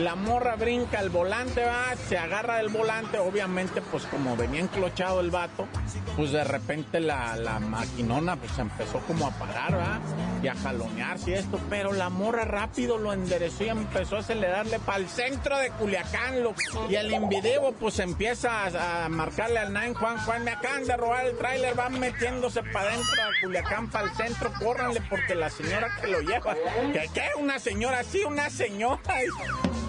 La 0.00 0.14
morra 0.14 0.56
brinca 0.56 0.98
al 0.98 1.10
volante, 1.10 1.62
va, 1.62 1.94
se 2.08 2.16
agarra 2.16 2.56
del 2.56 2.70
volante, 2.70 3.18
obviamente, 3.18 3.82
pues 3.82 4.04
como 4.06 4.34
venía 4.34 4.60
enclochado 4.60 5.20
el 5.20 5.30
vato, 5.30 5.68
pues 6.16 6.32
de 6.32 6.42
repente 6.42 7.00
la, 7.00 7.36
la 7.36 7.60
maquinona 7.60 8.36
pues 8.36 8.58
empezó 8.58 9.00
como 9.00 9.26
a 9.26 9.30
parar, 9.32 9.76
va, 9.78 10.00
y 10.42 10.48
a 10.48 10.54
jalonearse 10.54 11.32
y 11.32 11.34
esto, 11.34 11.60
pero 11.68 11.92
la 11.92 12.08
morra 12.08 12.46
rápido 12.46 12.96
lo 12.96 13.12
enderezó 13.12 13.64
y 13.64 13.68
empezó 13.68 14.16
a 14.16 14.20
acelerarle 14.20 14.78
para 14.78 14.98
el 14.98 15.08
centro 15.08 15.58
de 15.58 15.68
Culiacán, 15.72 16.42
lo, 16.42 16.54
y 16.88 16.94
el 16.94 17.12
invideo 17.12 17.72
pues 17.72 17.98
empieza 17.98 19.04
a, 19.04 19.08
marcarle 19.10 19.58
al 19.58 19.74
Nine, 19.74 19.92
Juan, 19.92 20.16
Juan, 20.24 20.44
me 20.44 20.52
acaban 20.52 20.84
de 20.84 20.96
robar 20.96 21.26
el 21.26 21.36
tráiler, 21.36 21.74
van 21.74 22.00
metiéndose 22.00 22.62
para 22.62 22.90
dentro 22.90 23.16
de 23.16 23.40
Culiacán, 23.42 23.90
para 23.90 24.06
el 24.06 24.16
centro, 24.16 24.50
córranle 24.58 25.02
porque 25.10 25.34
la 25.34 25.50
señora 25.50 25.90
que 26.00 26.06
lo 26.06 26.20
lleva, 26.20 26.54
que 26.54 27.10
qué, 27.12 27.28
una 27.38 27.58
señora, 27.58 28.02
sí, 28.02 28.22
una 28.24 28.48
señora, 28.48 28.98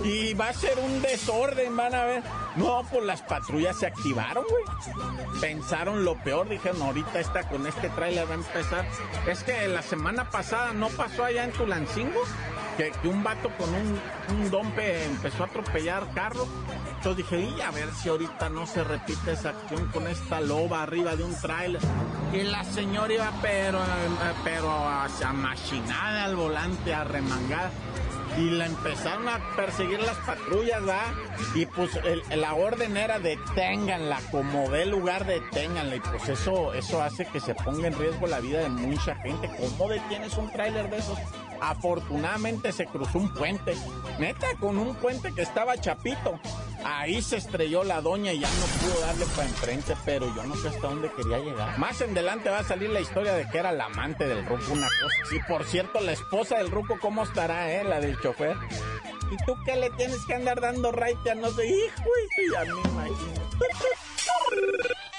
y 0.04 0.34
va 0.34 0.50
a 0.50 0.54
ser 0.54 0.78
un 0.80 1.02
desorden, 1.02 1.76
van 1.76 1.94
a 1.94 2.06
ver. 2.06 2.24
No, 2.56 2.84
pues 2.90 3.04
las 3.04 3.22
patrullas 3.22 3.78
se 3.78 3.88
activaron, 3.88 4.44
güey. 4.50 4.64
Pensaron 5.40 6.04
lo 6.04 6.16
peor, 6.24 6.50
dijeron, 6.50 6.82
ahorita 6.82 7.20
está 7.20 7.48
con 7.48 7.66
este 7.66 7.90
tráiler 7.90 8.28
va 8.28 8.32
a 8.32 8.36
empezar. 8.36 8.86
Es 9.28 9.44
que 9.44 9.68
la 9.68 9.82
semana 9.82 10.30
pasada 10.30 10.74
no 10.74 10.90
pasó 10.90 11.26
allá 11.26 11.44
en 11.44 11.52
Tulancingo, 11.52 12.22
que, 12.78 12.92
que 12.92 13.08
un 13.08 13.24
vato 13.24 13.50
con 13.58 13.70
un, 13.74 14.00
un 14.36 14.52
dompe 14.52 15.06
empezó 15.06 15.44
a 15.44 15.46
atropellar 15.48 16.12
carro. 16.14 16.48
Entonces 16.98 17.18
dije, 17.18 17.40
y 17.40 17.62
a 17.62 17.72
ver 17.72 17.92
si 17.94 18.10
ahorita 18.10 18.50
no 18.50 18.68
se 18.68 18.84
repite 18.84 19.32
esa 19.32 19.50
acción 19.50 19.88
con 19.88 20.08
esta 20.08 20.40
loba 20.40 20.84
arriba 20.84 21.16
de 21.16 21.24
un 21.24 21.36
tráiler. 21.40 21.82
Y 22.34 22.44
la 22.44 22.64
señora 22.64 23.14
iba 23.14 23.32
pero, 23.42 23.80
eh, 23.80 24.34
pero 24.44 24.72
hacia 24.88 25.34
machinada 25.34 26.26
al 26.26 26.36
volante, 26.36 26.94
arremangada 26.94 27.72
y 28.38 28.50
la 28.50 28.66
empezaron 28.66 29.28
a 29.28 29.40
perseguir 29.56 30.00
las 30.00 30.18
patrullas, 30.18 30.88
¿va? 30.88 31.04
Y 31.54 31.66
pues 31.66 31.92
la 32.36 32.54
orden 32.54 32.98
era 32.98 33.20
deténganla, 33.20 34.20
como 34.32 34.70
ve 34.70 34.86
lugar, 34.86 35.26
deténganla. 35.26 35.98
Y 35.98 36.00
pues 36.00 36.30
eso, 36.30 36.74
eso 36.74 37.02
hace 37.02 37.26
que 37.26 37.40
se 37.40 37.54
ponga 37.56 37.88
en 37.88 37.98
riesgo 37.98 38.28
la 38.28 38.40
vida 38.40 38.60
de 38.60 38.70
mucha 38.70 39.16
gente. 39.16 39.50
¿Cómo 39.60 39.90
detienes 39.90 40.38
un 40.38 40.52
tráiler 40.52 40.90
de 40.90 40.98
esos? 40.98 41.18
Afortunadamente 41.62 42.72
se 42.72 42.86
cruzó 42.86 43.20
un 43.20 43.34
puente, 43.34 43.76
neta, 44.18 44.48
con 44.60 44.78
un 44.78 44.96
puente 44.96 45.32
que 45.34 45.44
estaba 45.44 45.78
chapito. 45.78 46.40
Ahí 46.84 47.22
se 47.22 47.38
estrelló 47.38 47.84
la 47.84 48.02
doña 48.02 48.34
y 48.34 48.40
ya 48.40 48.50
no 48.50 48.66
pudo 48.66 49.02
darle 49.02 49.26
para 49.36 49.48
enfrente, 49.48 49.96
pero 50.06 50.34
yo 50.36 50.44
no 50.44 50.56
sé 50.56 50.70
hasta 50.70 50.88
dónde 50.88 51.12
quería 51.12 51.40
llegar. 51.40 51.78
Más 51.78 52.02
en 52.02 52.14
delante 52.14 52.50
va 52.50 52.60
a 52.60 52.64
salir 52.64 52.90
la 52.90 53.02
historia 53.02 53.34
de 53.34 53.48
que 53.50 53.58
era 53.58 53.72
la 53.72 53.86
amante 53.86 54.28
del 54.28 54.46
ruco, 54.46 54.72
una 54.72 54.88
cosa. 55.02 55.16
Sí, 55.30 55.38
por 55.48 55.66
cierto, 55.66 56.00
la 56.02 56.14
esposa 56.14 56.58
del 56.58 56.72
ruco, 56.72 56.98
¿cómo 57.02 57.24
estará, 57.24 57.72
eh? 57.72 57.84
La 57.84 58.00
del 58.00 58.20
chofer. 58.20 58.56
¿Y 59.32 59.38
tú 59.46 59.56
qué 59.66 59.76
le 59.76 59.90
tienes 59.92 60.20
que 60.26 60.34
andar 60.34 60.60
dando 60.60 60.92
raite 60.92 61.32
a 61.32 61.36
no 61.36 61.50
sé? 61.52 61.68
Hijo, 61.68 62.10
y 62.38 62.56
a 62.56 62.66
mí 62.66 62.82
imagino. 62.86 63.42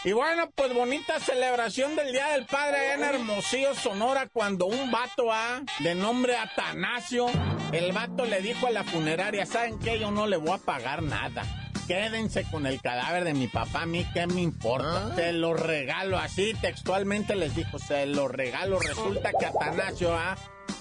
Y 0.05 0.11
bueno, 0.11 0.51
pues 0.57 0.75
bonita 0.75 1.21
celebración 1.21 1.95
del 1.95 2.11
Día 2.11 2.27
del 2.31 2.45
Padre 2.45 2.95
en 2.95 3.05
Hermosillo, 3.05 3.73
Sonora, 3.73 4.29
cuando 4.33 4.67
un 4.67 4.91
vato 4.91 5.33
A, 5.33 5.63
de 5.79 5.95
nombre 5.95 6.37
Atanasio, 6.37 7.27
el 7.73 7.93
vato 7.93 8.27
le 8.27 8.41
dijo 8.41 8.67
a 8.67 8.71
la 8.71 8.85
funeraria, 8.85 9.47
¿saben 9.47 9.79
qué? 9.79 9.99
Yo 9.99 10.11
no 10.11 10.27
le 10.27 10.37
voy 10.37 10.53
a 10.53 10.59
pagar 10.59 11.03
nada. 11.03 11.43
Quédense 11.89 12.45
con 12.45 12.67
el 12.67 12.81
cadáver 12.81 13.25
de 13.25 13.35
mi 13.35 13.49
papá, 13.49 13.83
a 13.83 13.87
mí 13.87 14.07
qué 14.15 14.27
me 14.27 14.41
importa. 14.41 15.09
¿Ah? 15.09 15.13
Se 15.17 15.33
lo 15.33 15.55
regalo 15.55 16.19
así, 16.19 16.55
textualmente 16.61 17.35
les 17.35 17.57
dijo, 17.57 17.79
se 17.79 18.07
lo 18.07 18.29
regalo. 18.29 18.79
Resulta 18.79 19.31
que 19.39 19.47
Atanasio 19.47 20.15
A, 20.15 20.37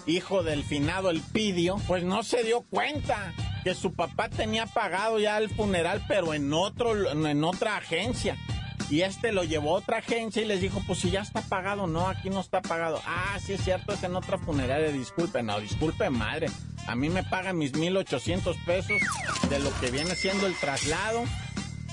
hijo 0.06 0.44
del 0.44 0.64
finado 0.64 1.10
El 1.10 1.22
Pidio, 1.22 1.78
pues 1.88 2.04
no 2.04 2.24
se 2.24 2.44
dio 2.44 2.62
cuenta 2.62 3.34
que 3.64 3.74
su 3.74 3.94
papá 3.94 4.30
tenía 4.30 4.66
pagado 4.66 5.20
ya 5.20 5.38
el 5.38 5.50
funeral, 5.50 6.04
pero 6.08 6.34
en 6.34 6.54
otro, 6.54 7.12
en 7.12 7.44
otra 7.44 7.78
agencia. 7.78 8.38
Y 8.90 9.04
este 9.04 9.32
lo 9.32 9.46
llevó 9.46 9.76
a 9.76 9.80
otra 9.80 10.00
agencia 10.00 10.42
y 10.42 10.46
les 10.46 10.60
dijo, 10.60 10.82
pues 10.86 11.00
si 11.00 11.12
ya 11.12 11.22
está 11.22 11.42
pagado, 11.42 11.88
no, 11.88 12.10
aquí 12.10 12.30
no 12.30 12.42
está 12.42 12.62
pagado. 12.62 13.02
Ah, 13.06 13.38
sí 13.40 13.54
es 13.54 13.64
cierto, 13.64 13.94
es 13.94 14.04
en 14.04 14.16
otra 14.18 14.38
funeraria, 14.38 14.92
disculpe, 14.92 15.42
no, 15.42 15.60
disculpe 15.62 16.10
madre. 16.10 16.48
A 16.88 16.96
mí 16.96 17.10
me 17.10 17.24
pagan 17.24 17.58
mis 17.58 17.74
1.800 17.74 18.64
pesos 18.66 19.02
de 19.50 19.60
lo 19.60 19.72
que 19.80 19.92
viene 19.92 20.16
siendo 20.16 20.48
el 20.48 20.56
traslado 20.56 21.24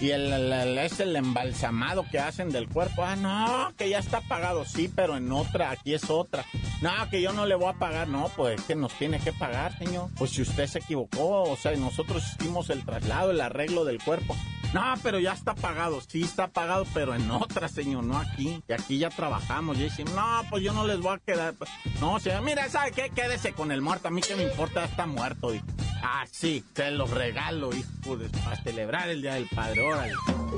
y 0.00 0.10
el, 0.10 0.32
es 0.78 1.00
el 1.00 1.16
embalsamado 1.16 2.04
que 2.08 2.20
hacen 2.20 2.50
del 2.50 2.68
cuerpo. 2.68 3.02
Ah, 3.04 3.16
no, 3.16 3.72
que 3.76 3.88
ya 3.88 3.98
está 3.98 4.20
pagado. 4.20 4.64
Sí, 4.64 4.90
pero 4.94 5.16
en 5.16 5.30
otra, 5.32 5.70
aquí 5.70 5.94
es 5.94 6.08
otra. 6.08 6.44
No, 6.80 6.90
que 7.10 7.20
yo 7.20 7.32
no 7.32 7.46
le 7.46 7.56
voy 7.56 7.68
a 7.68 7.78
pagar. 7.78 8.08
No, 8.08 8.30
pues 8.36 8.60
que 8.62 8.76
nos 8.76 8.92
tiene 8.94 9.18
que 9.18 9.32
pagar, 9.32 9.76
señor. 9.78 10.08
Pues 10.16 10.30
si 10.30 10.42
usted 10.42 10.66
se 10.66 10.78
equivocó, 10.78 11.42
o 11.42 11.56
sea, 11.56 11.72
nosotros 11.76 12.22
hicimos 12.38 12.70
el 12.70 12.84
traslado, 12.84 13.32
el 13.32 13.40
arreglo 13.40 13.84
del 13.84 14.02
cuerpo. 14.02 14.36
No, 14.74 14.82
pero 15.02 15.18
ya 15.18 15.32
está 15.32 15.54
pagado. 15.54 16.00
Sí, 16.06 16.22
está 16.22 16.48
pagado, 16.48 16.86
pero 16.92 17.14
en 17.14 17.30
otra, 17.30 17.68
señor, 17.68 18.04
no 18.04 18.18
aquí. 18.18 18.62
Y 18.68 18.72
aquí 18.72 18.98
ya 18.98 19.08
trabajamos. 19.08 19.78
Y 19.78 19.84
decimos, 19.84 20.12
no, 20.14 20.42
pues 20.50 20.62
yo 20.62 20.72
no 20.72 20.86
les 20.86 21.00
voy 21.00 21.14
a 21.14 21.18
quedar. 21.18 21.54
No, 22.00 22.20
señor, 22.20 22.42
mira, 22.42 22.68
¿sabe 22.68 22.92
qué? 22.92 23.10
Quédese 23.10 23.52
con 23.52 23.72
el 23.72 23.80
muerto. 23.80 24.08
A 24.08 24.10
mí 24.10 24.20
que 24.20 24.36
me 24.36 24.44
importa, 24.44 24.84
está 24.84 25.06
muerto. 25.06 25.54
Y, 25.54 25.62
ah, 26.02 26.24
sí, 26.30 26.64
te 26.72 26.90
lo 26.90 27.06
regalo, 27.06 27.70
hijo, 27.74 28.18
para 28.44 28.56
celebrar 28.62 29.08
el 29.08 29.22
Día 29.22 29.34
del 29.34 29.48
Padre. 29.48 29.82
Órale. 29.82 30.14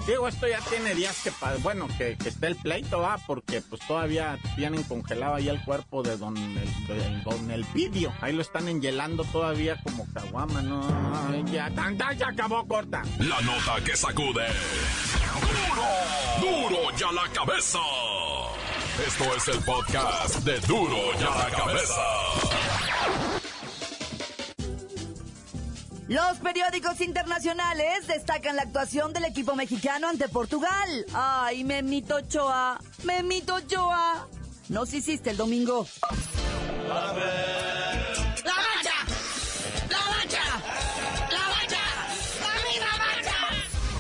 Digo, 0.06 0.28
esto 0.28 0.46
ya 0.46 0.60
tiene 0.60 0.94
días 0.94 1.20
que, 1.22 1.32
bueno, 1.62 1.88
que, 1.98 2.16
que 2.16 2.46
el 2.46 2.56
pleito, 2.56 3.00
va, 3.00 3.18
porque 3.26 3.60
pues 3.60 3.80
todavía 3.86 4.38
tienen 4.56 4.82
congelado 4.84 5.34
ahí 5.34 5.48
el 5.48 5.60
cuerpo 5.62 6.02
de 6.02 6.16
don 6.16 6.36
el, 6.36 7.22
don 7.24 7.50
el 7.50 7.64
Pidio. 7.66 8.12
Ahí 8.20 8.32
lo 8.32 8.42
están 8.42 8.68
enhielando 8.68 9.24
todavía 9.24 9.80
como 9.82 10.06
caguama, 10.12 10.62
¿no? 10.62 10.80
ya, 11.46 11.70
tanta, 11.70 12.12
ya 12.12 12.28
acabó 12.28 12.66
corta. 12.66 13.02
La 13.18 13.40
nota 13.40 13.82
que 13.84 13.96
sacude. 13.96 14.46
¡Duro! 15.40 16.68
¡Duro 16.68 16.96
ya 16.96 17.12
la 17.12 17.28
cabeza! 17.32 17.78
Esto 19.06 19.24
es 19.34 19.48
el 19.48 19.64
podcast 19.64 20.36
de 20.44 20.60
Duro 20.60 21.12
ya 21.18 21.30
la 21.30 21.50
cabeza. 21.50 23.39
Los 26.10 26.38
periódicos 26.38 27.00
internacionales 27.02 28.08
destacan 28.08 28.56
la 28.56 28.62
actuación 28.62 29.12
del 29.12 29.26
equipo 29.26 29.54
mexicano 29.54 30.08
ante 30.08 30.28
Portugal. 30.28 31.06
Ay, 31.14 31.62
Memito 31.62 32.16
Ochoa, 32.16 32.80
Memito 33.04 33.54
Ochoa. 33.54 34.26
Nos 34.70 34.92
hiciste 34.92 35.30
el 35.30 35.36
domingo. 35.36 35.86
¡La 36.88 37.12
mancha! 37.12 38.90
¡La 39.88 40.00
mancha! 40.10 40.42
¡La 41.30 41.48
mancha! 41.48 41.84
¡La 42.80 42.90
mancha! 42.98 43.38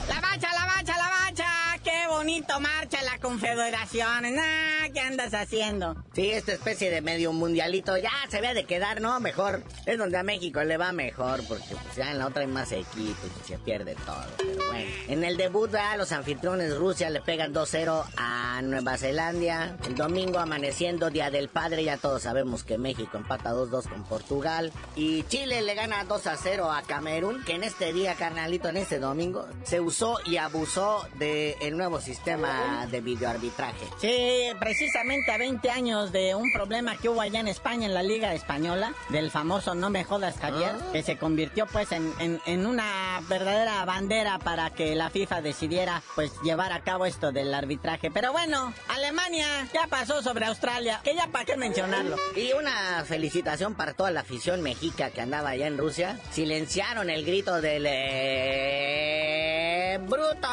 ¡La 0.08 0.20
mancha, 0.20 0.52
la 0.52 0.66
mancha, 0.66 0.96
la 0.96 1.08
mancha! 1.10 1.78
¡Qué 1.84 2.08
bonito 2.08 2.58
marcha 2.58 3.02
la 3.04 3.20
confederaciones. 3.20 4.32
Nah, 4.32 4.79
¿qué 4.92 5.00
andas 5.00 5.34
haciendo? 5.34 5.96
Sí, 6.14 6.30
esta 6.30 6.52
especie 6.52 6.90
de 6.90 7.00
medio 7.00 7.32
mundialito 7.32 7.96
ya 7.96 8.10
se 8.28 8.38
había 8.38 8.54
de 8.54 8.64
quedar, 8.64 9.00
¿no? 9.00 9.18
Mejor. 9.20 9.62
Es 9.86 9.98
donde 9.98 10.18
a 10.18 10.22
México 10.22 10.62
le 10.62 10.76
va 10.76 10.92
mejor, 10.92 11.46
porque 11.46 11.74
pues 11.82 11.96
ya 11.96 12.10
en 12.10 12.18
la 12.18 12.26
otra 12.26 12.42
hay 12.42 12.48
más 12.48 12.72
equipos 12.72 13.30
y 13.42 13.48
se 13.48 13.58
pierde 13.58 13.94
todo. 14.06 14.24
Pero 14.36 14.66
bueno. 14.66 14.90
En 15.08 15.24
el 15.24 15.36
debut, 15.36 15.70
¿verdad? 15.70 15.98
los 15.98 16.12
anfitriones 16.12 16.76
Rusia 16.76 17.10
le 17.10 17.20
pegan 17.20 17.54
2-0 17.54 18.04
a 18.16 18.60
Nueva 18.62 18.96
Zelanda. 18.96 19.76
El 19.86 19.94
domingo 19.94 20.38
amaneciendo, 20.38 21.10
Día 21.10 21.30
del 21.30 21.48
Padre, 21.48 21.84
ya 21.84 21.96
todos 21.96 22.22
sabemos 22.22 22.64
que 22.64 22.78
México 22.78 23.16
empata 23.16 23.52
2-2 23.52 23.88
con 23.88 24.04
Portugal. 24.04 24.72
Y 24.96 25.22
Chile 25.24 25.62
le 25.62 25.74
gana 25.74 26.04
2-0 26.06 26.76
a 26.76 26.82
Camerún, 26.82 27.44
que 27.44 27.54
en 27.54 27.64
este 27.64 27.92
día, 27.92 28.14
carnalito, 28.14 28.68
en 28.68 28.78
este 28.78 28.98
domingo, 28.98 29.46
se 29.64 29.80
usó 29.80 30.18
y 30.26 30.36
abusó 30.36 31.06
del 31.18 31.76
nuevo 31.76 32.00
sistema 32.00 32.86
de 32.90 33.00
videoarbitraje. 33.00 33.86
Sí, 34.00 34.50
precisamente 34.58 34.79
a 34.82 35.36
20 35.36 35.70
años 35.70 36.10
de 36.10 36.34
un 36.34 36.50
problema 36.52 36.96
que 36.96 37.10
hubo 37.10 37.20
allá 37.20 37.40
en 37.40 37.48
España, 37.48 37.84
en 37.86 37.92
la 37.92 38.02
Liga 38.02 38.32
Española, 38.32 38.94
del 39.10 39.30
famoso 39.30 39.74
No 39.74 39.90
Me 39.90 40.04
Jodas 40.04 40.38
Javier, 40.38 40.72
que 40.92 41.02
se 41.02 41.18
convirtió 41.18 41.66
pues 41.66 41.92
en, 41.92 42.10
en- 42.18 42.40
en 42.46 42.64
una 42.64 43.20
verdadera 43.28 43.84
bandera 43.84 44.38
para 44.38 44.70
que 44.70 44.94
la 44.94 45.10
FIFA 45.10 45.42
decidiera 45.42 46.02
pues 46.14 46.32
llevar 46.42 46.72
a 46.72 46.80
cabo 46.80 47.04
esto 47.04 47.30
del 47.30 47.52
arbitraje. 47.52 48.10
Pero 48.10 48.32
bueno, 48.32 48.72
Alemania 48.88 49.68
ya 49.74 49.86
pasó 49.86 50.22
sobre 50.22 50.46
Australia, 50.46 51.00
que 51.04 51.14
ya 51.14 51.26
para 51.26 51.44
qué 51.44 51.58
mencionarlo. 51.58 52.16
Y 52.34 52.52
una 52.54 53.04
felicitación 53.04 53.74
para 53.74 53.92
toda 53.92 54.10
la 54.10 54.20
afición 54.20 54.62
mexica 54.62 55.10
que 55.10 55.20
andaba 55.20 55.50
allá 55.50 55.66
en 55.66 55.76
Rusia. 55.76 56.18
Silenciaron 56.30 57.10
el 57.10 57.26
grito 57.26 57.60
del... 57.60 57.84
eh, 57.86 59.98
¡Bruto! 60.08 60.48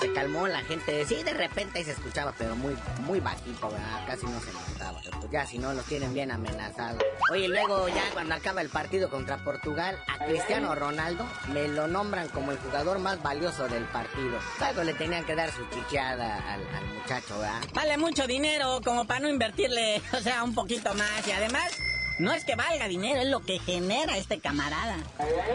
Se 0.00 0.12
calmó 0.12 0.48
la 0.48 0.62
gente. 0.62 1.04
Sí, 1.06 1.22
de 1.22 1.32
repente 1.34 1.78
ahí 1.78 1.84
se 1.84 1.92
escuchaba, 1.92 2.34
pero 2.36 2.56
muy, 2.56 2.74
muy 3.02 3.19
bajito, 3.22 3.70
¿verdad? 3.70 4.06
Casi 4.06 4.26
no 4.26 4.40
se 4.40 4.52
notaba. 4.52 5.00
Pues 5.20 5.30
ya, 5.30 5.46
si 5.46 5.58
no, 5.58 5.72
los 5.72 5.84
tienen 5.84 6.12
bien 6.14 6.30
amenazados. 6.30 7.02
Oye, 7.32 7.48
luego 7.48 7.88
ya 7.88 8.02
cuando 8.12 8.34
acaba 8.34 8.62
el 8.62 8.68
partido 8.68 9.10
contra 9.10 9.38
Portugal, 9.44 9.98
a 10.06 10.24
Cristiano 10.24 10.74
Ronaldo 10.74 11.26
me 11.52 11.68
lo 11.68 11.86
nombran 11.86 12.28
como 12.28 12.52
el 12.52 12.58
jugador 12.58 12.98
más 12.98 13.22
valioso 13.22 13.68
del 13.68 13.84
partido. 13.84 14.38
Algo 14.60 14.82
le 14.84 14.94
tenían 14.94 15.24
que 15.24 15.34
dar 15.34 15.50
su 15.52 15.64
chicheada 15.68 16.54
al, 16.54 16.66
al 16.74 16.86
muchacho, 16.94 17.38
¿verdad? 17.38 17.60
Vale 17.74 17.96
mucho 17.98 18.26
dinero 18.26 18.80
como 18.84 19.06
para 19.06 19.20
no 19.20 19.28
invertirle, 19.28 20.02
o 20.12 20.20
sea, 20.20 20.42
un 20.42 20.54
poquito 20.54 20.94
más. 20.94 21.26
Y 21.26 21.32
además... 21.32 21.70
No 22.18 22.34
es 22.34 22.44
que 22.44 22.54
valga 22.54 22.86
dinero, 22.86 23.18
es 23.22 23.28
lo 23.28 23.40
que 23.40 23.58
genera 23.60 24.18
este 24.18 24.40
camarada. 24.40 24.98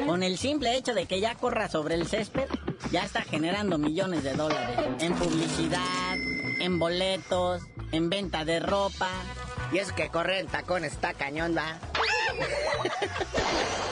Con 0.08 0.24
el 0.24 0.40
simple 0.40 0.76
hecho 0.76 0.96
de 0.96 1.06
que 1.06 1.20
ya 1.20 1.36
corra 1.36 1.70
sobre 1.70 1.94
el 1.94 2.08
césped, 2.08 2.48
ya 2.92 3.04
está 3.04 3.22
generando 3.22 3.78
millones 3.78 4.24
de 4.24 4.34
dólares. 4.34 4.76
En 5.00 5.14
publicidad, 5.14 6.15
en 6.60 6.80
boletos, 6.80 7.64
en 7.92 8.10
venta 8.10 8.46
de 8.46 8.60
ropa. 8.60 9.10
Y 9.72 9.78
es 9.80 9.92
que 9.92 10.10
correr 10.10 10.40
en 10.42 10.48
tacón 10.48 10.84
está 10.84 11.14
cañón. 11.14 11.56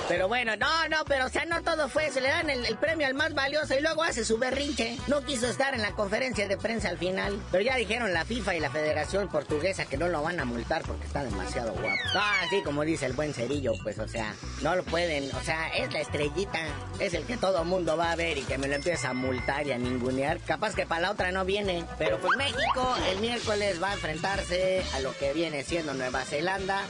Pero 0.08 0.28
bueno, 0.28 0.56
no, 0.58 0.88
no, 0.90 1.06
pero 1.06 1.26
o 1.26 1.30
sea, 1.30 1.46
no 1.46 1.64
todo 1.64 1.88
fue, 1.88 2.12
se 2.12 2.22
le 2.22 2.28
dan 2.28 2.50
el, 2.50 2.78
premio 2.78 3.08
al 3.08 3.14
más 3.14 3.34
valioso 3.34 3.74
y 3.74 3.82
luego 3.82 4.04
hace 4.04 4.26
su 4.26 4.38
berrinche. 4.38 4.98
No 5.08 5.24
quiso 5.24 5.48
estar 5.48 5.74
en 5.74 5.82
la 5.82 5.94
conferencia 5.94 6.48
de 6.48 6.58
prensa 6.58 6.90
al 6.90 6.98
final. 6.98 7.42
Pero 7.52 7.64
ya 7.64 7.78
dijeron 7.78 8.14
la 8.14 8.26
FIFA 8.26 8.56
y 8.56 8.60
la 8.60 8.70
Federación 8.70 9.30
Portuguesa 9.30 9.86
que 9.86 9.98
no 9.98 10.10
lo 10.10 10.22
van 10.22 10.40
a 10.40 10.46
multar 10.46 10.84
porque 10.86 11.06
está 11.06 11.24
demasiado 11.24 11.72
guapo. 11.72 11.88
Ah, 12.16 12.42
sí, 12.50 12.62
como 12.64 12.84
dice 12.84 13.06
el 13.06 13.14
buen 13.14 13.34
cerillo, 13.34 13.74
pues, 13.82 13.98
o 14.00 14.08
sea, 14.08 14.36
no 14.62 14.76
lo 14.76 14.84
pueden, 14.84 15.34
o 15.36 15.42
sea, 15.42 15.70
es 15.70 15.92
la 15.94 16.02
estrellita, 16.02 16.60
es 17.00 17.14
el 17.14 17.26
que 17.26 17.38
todo 17.38 17.64
mundo 17.64 17.96
va 17.98 18.12
a 18.12 18.16
ver 18.16 18.38
y 18.38 18.44
que 18.44 18.58
me 18.58 18.68
lo 18.68 18.76
empieza 18.76 19.10
a 19.10 19.14
multar 19.14 19.66
y 19.66 19.72
a 19.72 19.78
ningunear. 19.78 20.40
Capaz 20.42 20.76
que 20.76 20.86
para 20.86 21.02
la 21.02 21.12
otra 21.12 21.32
no 21.32 21.46
viene. 21.46 21.86
Pero 21.98 22.20
pues 22.20 22.38
México 22.38 22.96
el 23.10 23.20
miércoles 23.20 23.82
va 23.82 23.92
a 23.92 23.94
enfrentarse 23.94 24.84
a 24.94 25.00
lo 25.00 25.18
que 25.18 25.34
viene 25.34 25.64
siendo 25.64 25.94
Nueva 25.94 26.24
Zelanda 26.24 26.84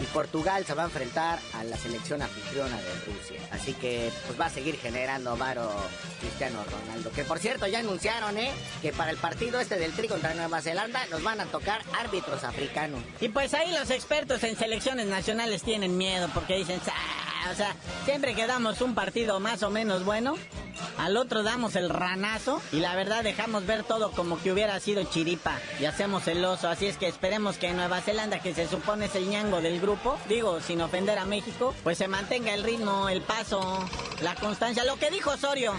y 0.00 0.04
Portugal 0.06 0.64
se 0.66 0.74
va 0.74 0.82
a 0.82 0.86
enfrentar 0.86 1.38
a 1.54 1.64
la 1.64 1.76
selección 1.76 2.22
anfitriona 2.22 2.76
de 2.76 2.94
Rusia. 3.06 3.40
Así 3.50 3.72
que 3.74 4.10
pues 4.26 4.40
va 4.40 4.46
a 4.46 4.50
seguir 4.50 4.76
generando 4.78 5.36
varo 5.36 5.70
Cristiano 6.20 6.58
Ronaldo. 6.64 7.10
Que 7.12 7.24
por 7.24 7.38
cierto 7.38 7.66
ya 7.66 7.80
anunciaron, 7.80 8.36
¿eh? 8.38 8.50
Que 8.82 8.92
para 8.92 9.10
el 9.10 9.16
partido 9.16 9.60
este 9.60 9.76
del 9.78 9.92
Tri 9.92 10.08
contra 10.08 10.34
Nueva 10.34 10.60
Zelanda 10.60 11.04
nos 11.10 11.22
van 11.22 11.40
a 11.40 11.46
tocar 11.46 11.82
árbitros 11.98 12.44
africanos. 12.44 13.00
Y 13.20 13.28
pues 13.28 13.54
ahí 13.54 13.72
los 13.72 13.90
expertos 13.90 14.42
en 14.44 14.56
selecciones 14.56 15.06
nacionales 15.06 15.62
tienen 15.62 15.96
miedo 15.96 16.28
porque 16.34 16.56
dicen, 16.56 16.80
"Ah, 16.86 17.23
o 17.50 17.54
sea, 17.54 17.74
siempre 18.04 18.34
que 18.34 18.46
damos 18.46 18.80
un 18.80 18.94
partido 18.94 19.40
más 19.40 19.62
o 19.62 19.70
menos 19.70 20.04
bueno, 20.04 20.34
al 20.98 21.16
otro 21.16 21.42
damos 21.42 21.76
el 21.76 21.90
ranazo 21.90 22.60
y 22.72 22.80
la 22.80 22.94
verdad 22.94 23.22
dejamos 23.22 23.66
ver 23.66 23.84
todo 23.84 24.10
como 24.12 24.40
que 24.40 24.52
hubiera 24.52 24.78
sido 24.80 25.04
chiripa 25.04 25.58
y 25.80 25.84
hacemos 25.84 26.26
el 26.28 26.44
oso. 26.44 26.68
Así 26.68 26.86
es 26.86 26.96
que 26.96 27.08
esperemos 27.08 27.56
que 27.56 27.72
Nueva 27.72 28.00
Zelanda, 28.00 28.40
que 28.40 28.54
se 28.54 28.68
supone 28.68 29.06
es 29.06 29.14
el 29.14 29.28
ñango 29.28 29.60
del 29.60 29.80
grupo, 29.80 30.18
digo, 30.28 30.60
sin 30.60 30.80
ofender 30.80 31.18
a 31.18 31.24
México, 31.24 31.74
pues 31.82 31.98
se 31.98 32.08
mantenga 32.08 32.54
el 32.54 32.64
ritmo, 32.64 33.08
el 33.08 33.22
paso, 33.22 33.84
la 34.22 34.34
constancia. 34.34 34.84
Lo 34.84 34.96
que 34.96 35.10
dijo 35.10 35.30
Osorio, 35.30 35.72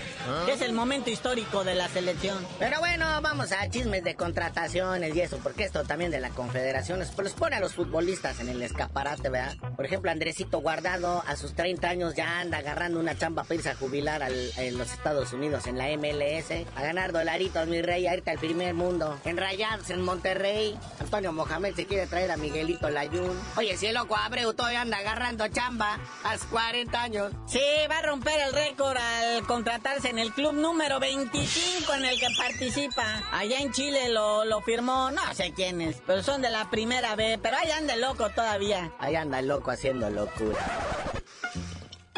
que 0.46 0.54
es 0.54 0.62
el 0.62 0.74
momento 0.74 1.10
histórico 1.10 1.64
de 1.64 1.76
la 1.76 1.88
selección. 1.90 2.46
Pero 2.60 2.80
bueno, 2.80 3.06
vamos 3.22 3.52
a 3.52 3.70
chismes 3.70 4.04
de 4.04 4.16
contrataciones 4.16 5.16
y 5.16 5.22
eso, 5.22 5.38
porque 5.42 5.64
esto 5.64 5.84
también 5.84 6.12
de 6.12 6.20
la 6.20 6.30
confederación 6.30 7.00
pues 7.16 7.18
los 7.30 7.34
pone 7.34 7.56
a 7.56 7.60
los 7.60 7.74
futbolistas 7.74 8.40
en 8.40 8.50
el 8.50 8.62
escaparate, 8.62 9.30
¿verdad? 9.30 9.56
Por 9.76 9.86
ejemplo, 9.86 10.12
Andresito 10.12 10.60
Guardado 10.60 11.24
a 11.28 11.36
sus 11.36 11.54
30 11.56 11.88
años 11.90 12.16
ya 12.16 12.40
anda 12.40 12.60
agarrando 12.60 13.00
una 13.00 13.18
chamba 13.18 13.44
para 13.44 13.56
irse 13.56 13.70
a 13.70 13.76
jubilar 13.76 14.24
al- 14.24 14.52
en 14.58 14.78
los 14.78 14.92
Estados 14.92 15.34
Unidos 15.34 15.68
en 15.68 15.78
la 15.78 15.90
MLS, 15.90 16.66
a 16.76 16.82
ganar 16.82 17.12
dolaritos, 17.12 17.68
mi 17.68 17.82
rey, 17.82 18.08
a 18.08 18.14
irte 18.14 18.32
al 18.32 18.38
primer 18.40 18.74
mundo. 18.74 19.20
En 19.26 19.38
Rayados, 19.38 19.90
en 19.90 20.02
Monterrey, 20.02 20.78
Antonio 21.00 21.32
Mohamed 21.32 21.76
se 21.76 21.86
quiere 21.86 22.08
traer 22.08 22.32
a 22.32 22.38
Miguelito 22.38 22.90
Layún. 22.90 23.38
Oye, 23.58 23.78
si 23.78 23.88
el 23.88 23.96
loco 23.96 24.16
Abreu 24.16 24.54
todavía 24.54 24.82
anda 24.82 24.98
agarrando 24.98 25.48
chamba 25.50 26.00
a 26.24 26.38
sus 26.38 26.48
40 26.48 27.02
años. 27.02 27.32
Sí, 27.48 27.60
va 27.90 28.00
a 28.00 28.02
romper 28.02 28.25
el 28.34 28.54
récord 28.54 28.98
al 28.98 29.46
contratarse 29.46 30.10
en 30.10 30.20
el 30.20 30.32
club 30.34 30.54
número 30.54 31.00
25 31.00 31.94
en 31.94 32.06
el 32.06 32.20
que 32.20 32.28
participa. 32.38 33.24
Allá 33.32 33.60
en 33.60 33.72
Chile 33.72 34.10
lo, 34.10 34.46
lo 34.46 34.62
firmó, 34.62 35.12
no 35.12 35.22
sé 35.34 35.54
quién 35.54 35.82
es, 35.82 35.98
pero 36.06 36.24
son 36.24 36.42
de 36.42 36.50
la 36.50 36.70
primera 36.70 37.16
vez, 37.16 37.40
pero 37.42 37.58
ahí 37.58 37.72
anda 37.72 37.94
el 37.94 38.02
loco 38.02 38.30
todavía. 38.30 38.92
Ahí 39.00 39.16
anda 39.16 39.40
el 39.40 39.48
loco 39.48 39.72
haciendo 39.72 40.10
locura. 40.10 40.60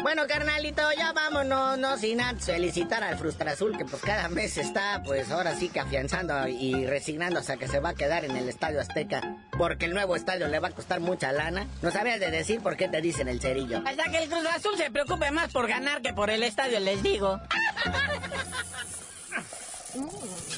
Bueno, 0.00 0.26
carnalito, 0.28 0.82
ya 0.96 1.12
vámonos, 1.12 1.76
no 1.76 1.98
sin 1.98 2.20
antes 2.20 2.46
felicitar 2.46 3.02
al 3.02 3.18
Frustra 3.18 3.52
Azul, 3.52 3.76
que 3.76 3.84
pues 3.84 4.00
cada 4.00 4.28
mes 4.28 4.56
está, 4.56 5.02
pues 5.04 5.30
ahora 5.30 5.56
sí 5.56 5.68
que 5.68 5.80
afianzando 5.80 6.46
y 6.46 6.86
resignándose 6.86 7.52
a 7.52 7.56
que 7.56 7.66
se 7.66 7.80
va 7.80 7.90
a 7.90 7.94
quedar 7.94 8.24
en 8.24 8.36
el 8.36 8.48
Estadio 8.48 8.80
Azteca, 8.80 9.36
porque 9.50 9.86
el 9.86 9.94
nuevo 9.94 10.14
estadio 10.14 10.46
le 10.46 10.60
va 10.60 10.68
a 10.68 10.70
costar 10.70 11.00
mucha 11.00 11.32
lana. 11.32 11.66
No 11.82 11.90
sabías 11.90 12.20
de 12.20 12.30
decir 12.30 12.60
por 12.60 12.76
qué 12.76 12.88
te 12.88 13.00
dicen 13.00 13.28
el 13.28 13.40
cerillo. 13.40 13.82
Hasta 13.84 14.10
que 14.10 14.22
el 14.22 14.30
Cruz 14.30 14.46
Azul 14.46 14.76
se 14.76 14.90
preocupe 14.90 15.32
más 15.32 15.52
por 15.52 15.66
ganar 15.66 16.00
que 16.00 16.12
por 16.12 16.30
el 16.30 16.44
estadio, 16.44 16.78
les 16.78 17.02
digo. 17.02 17.40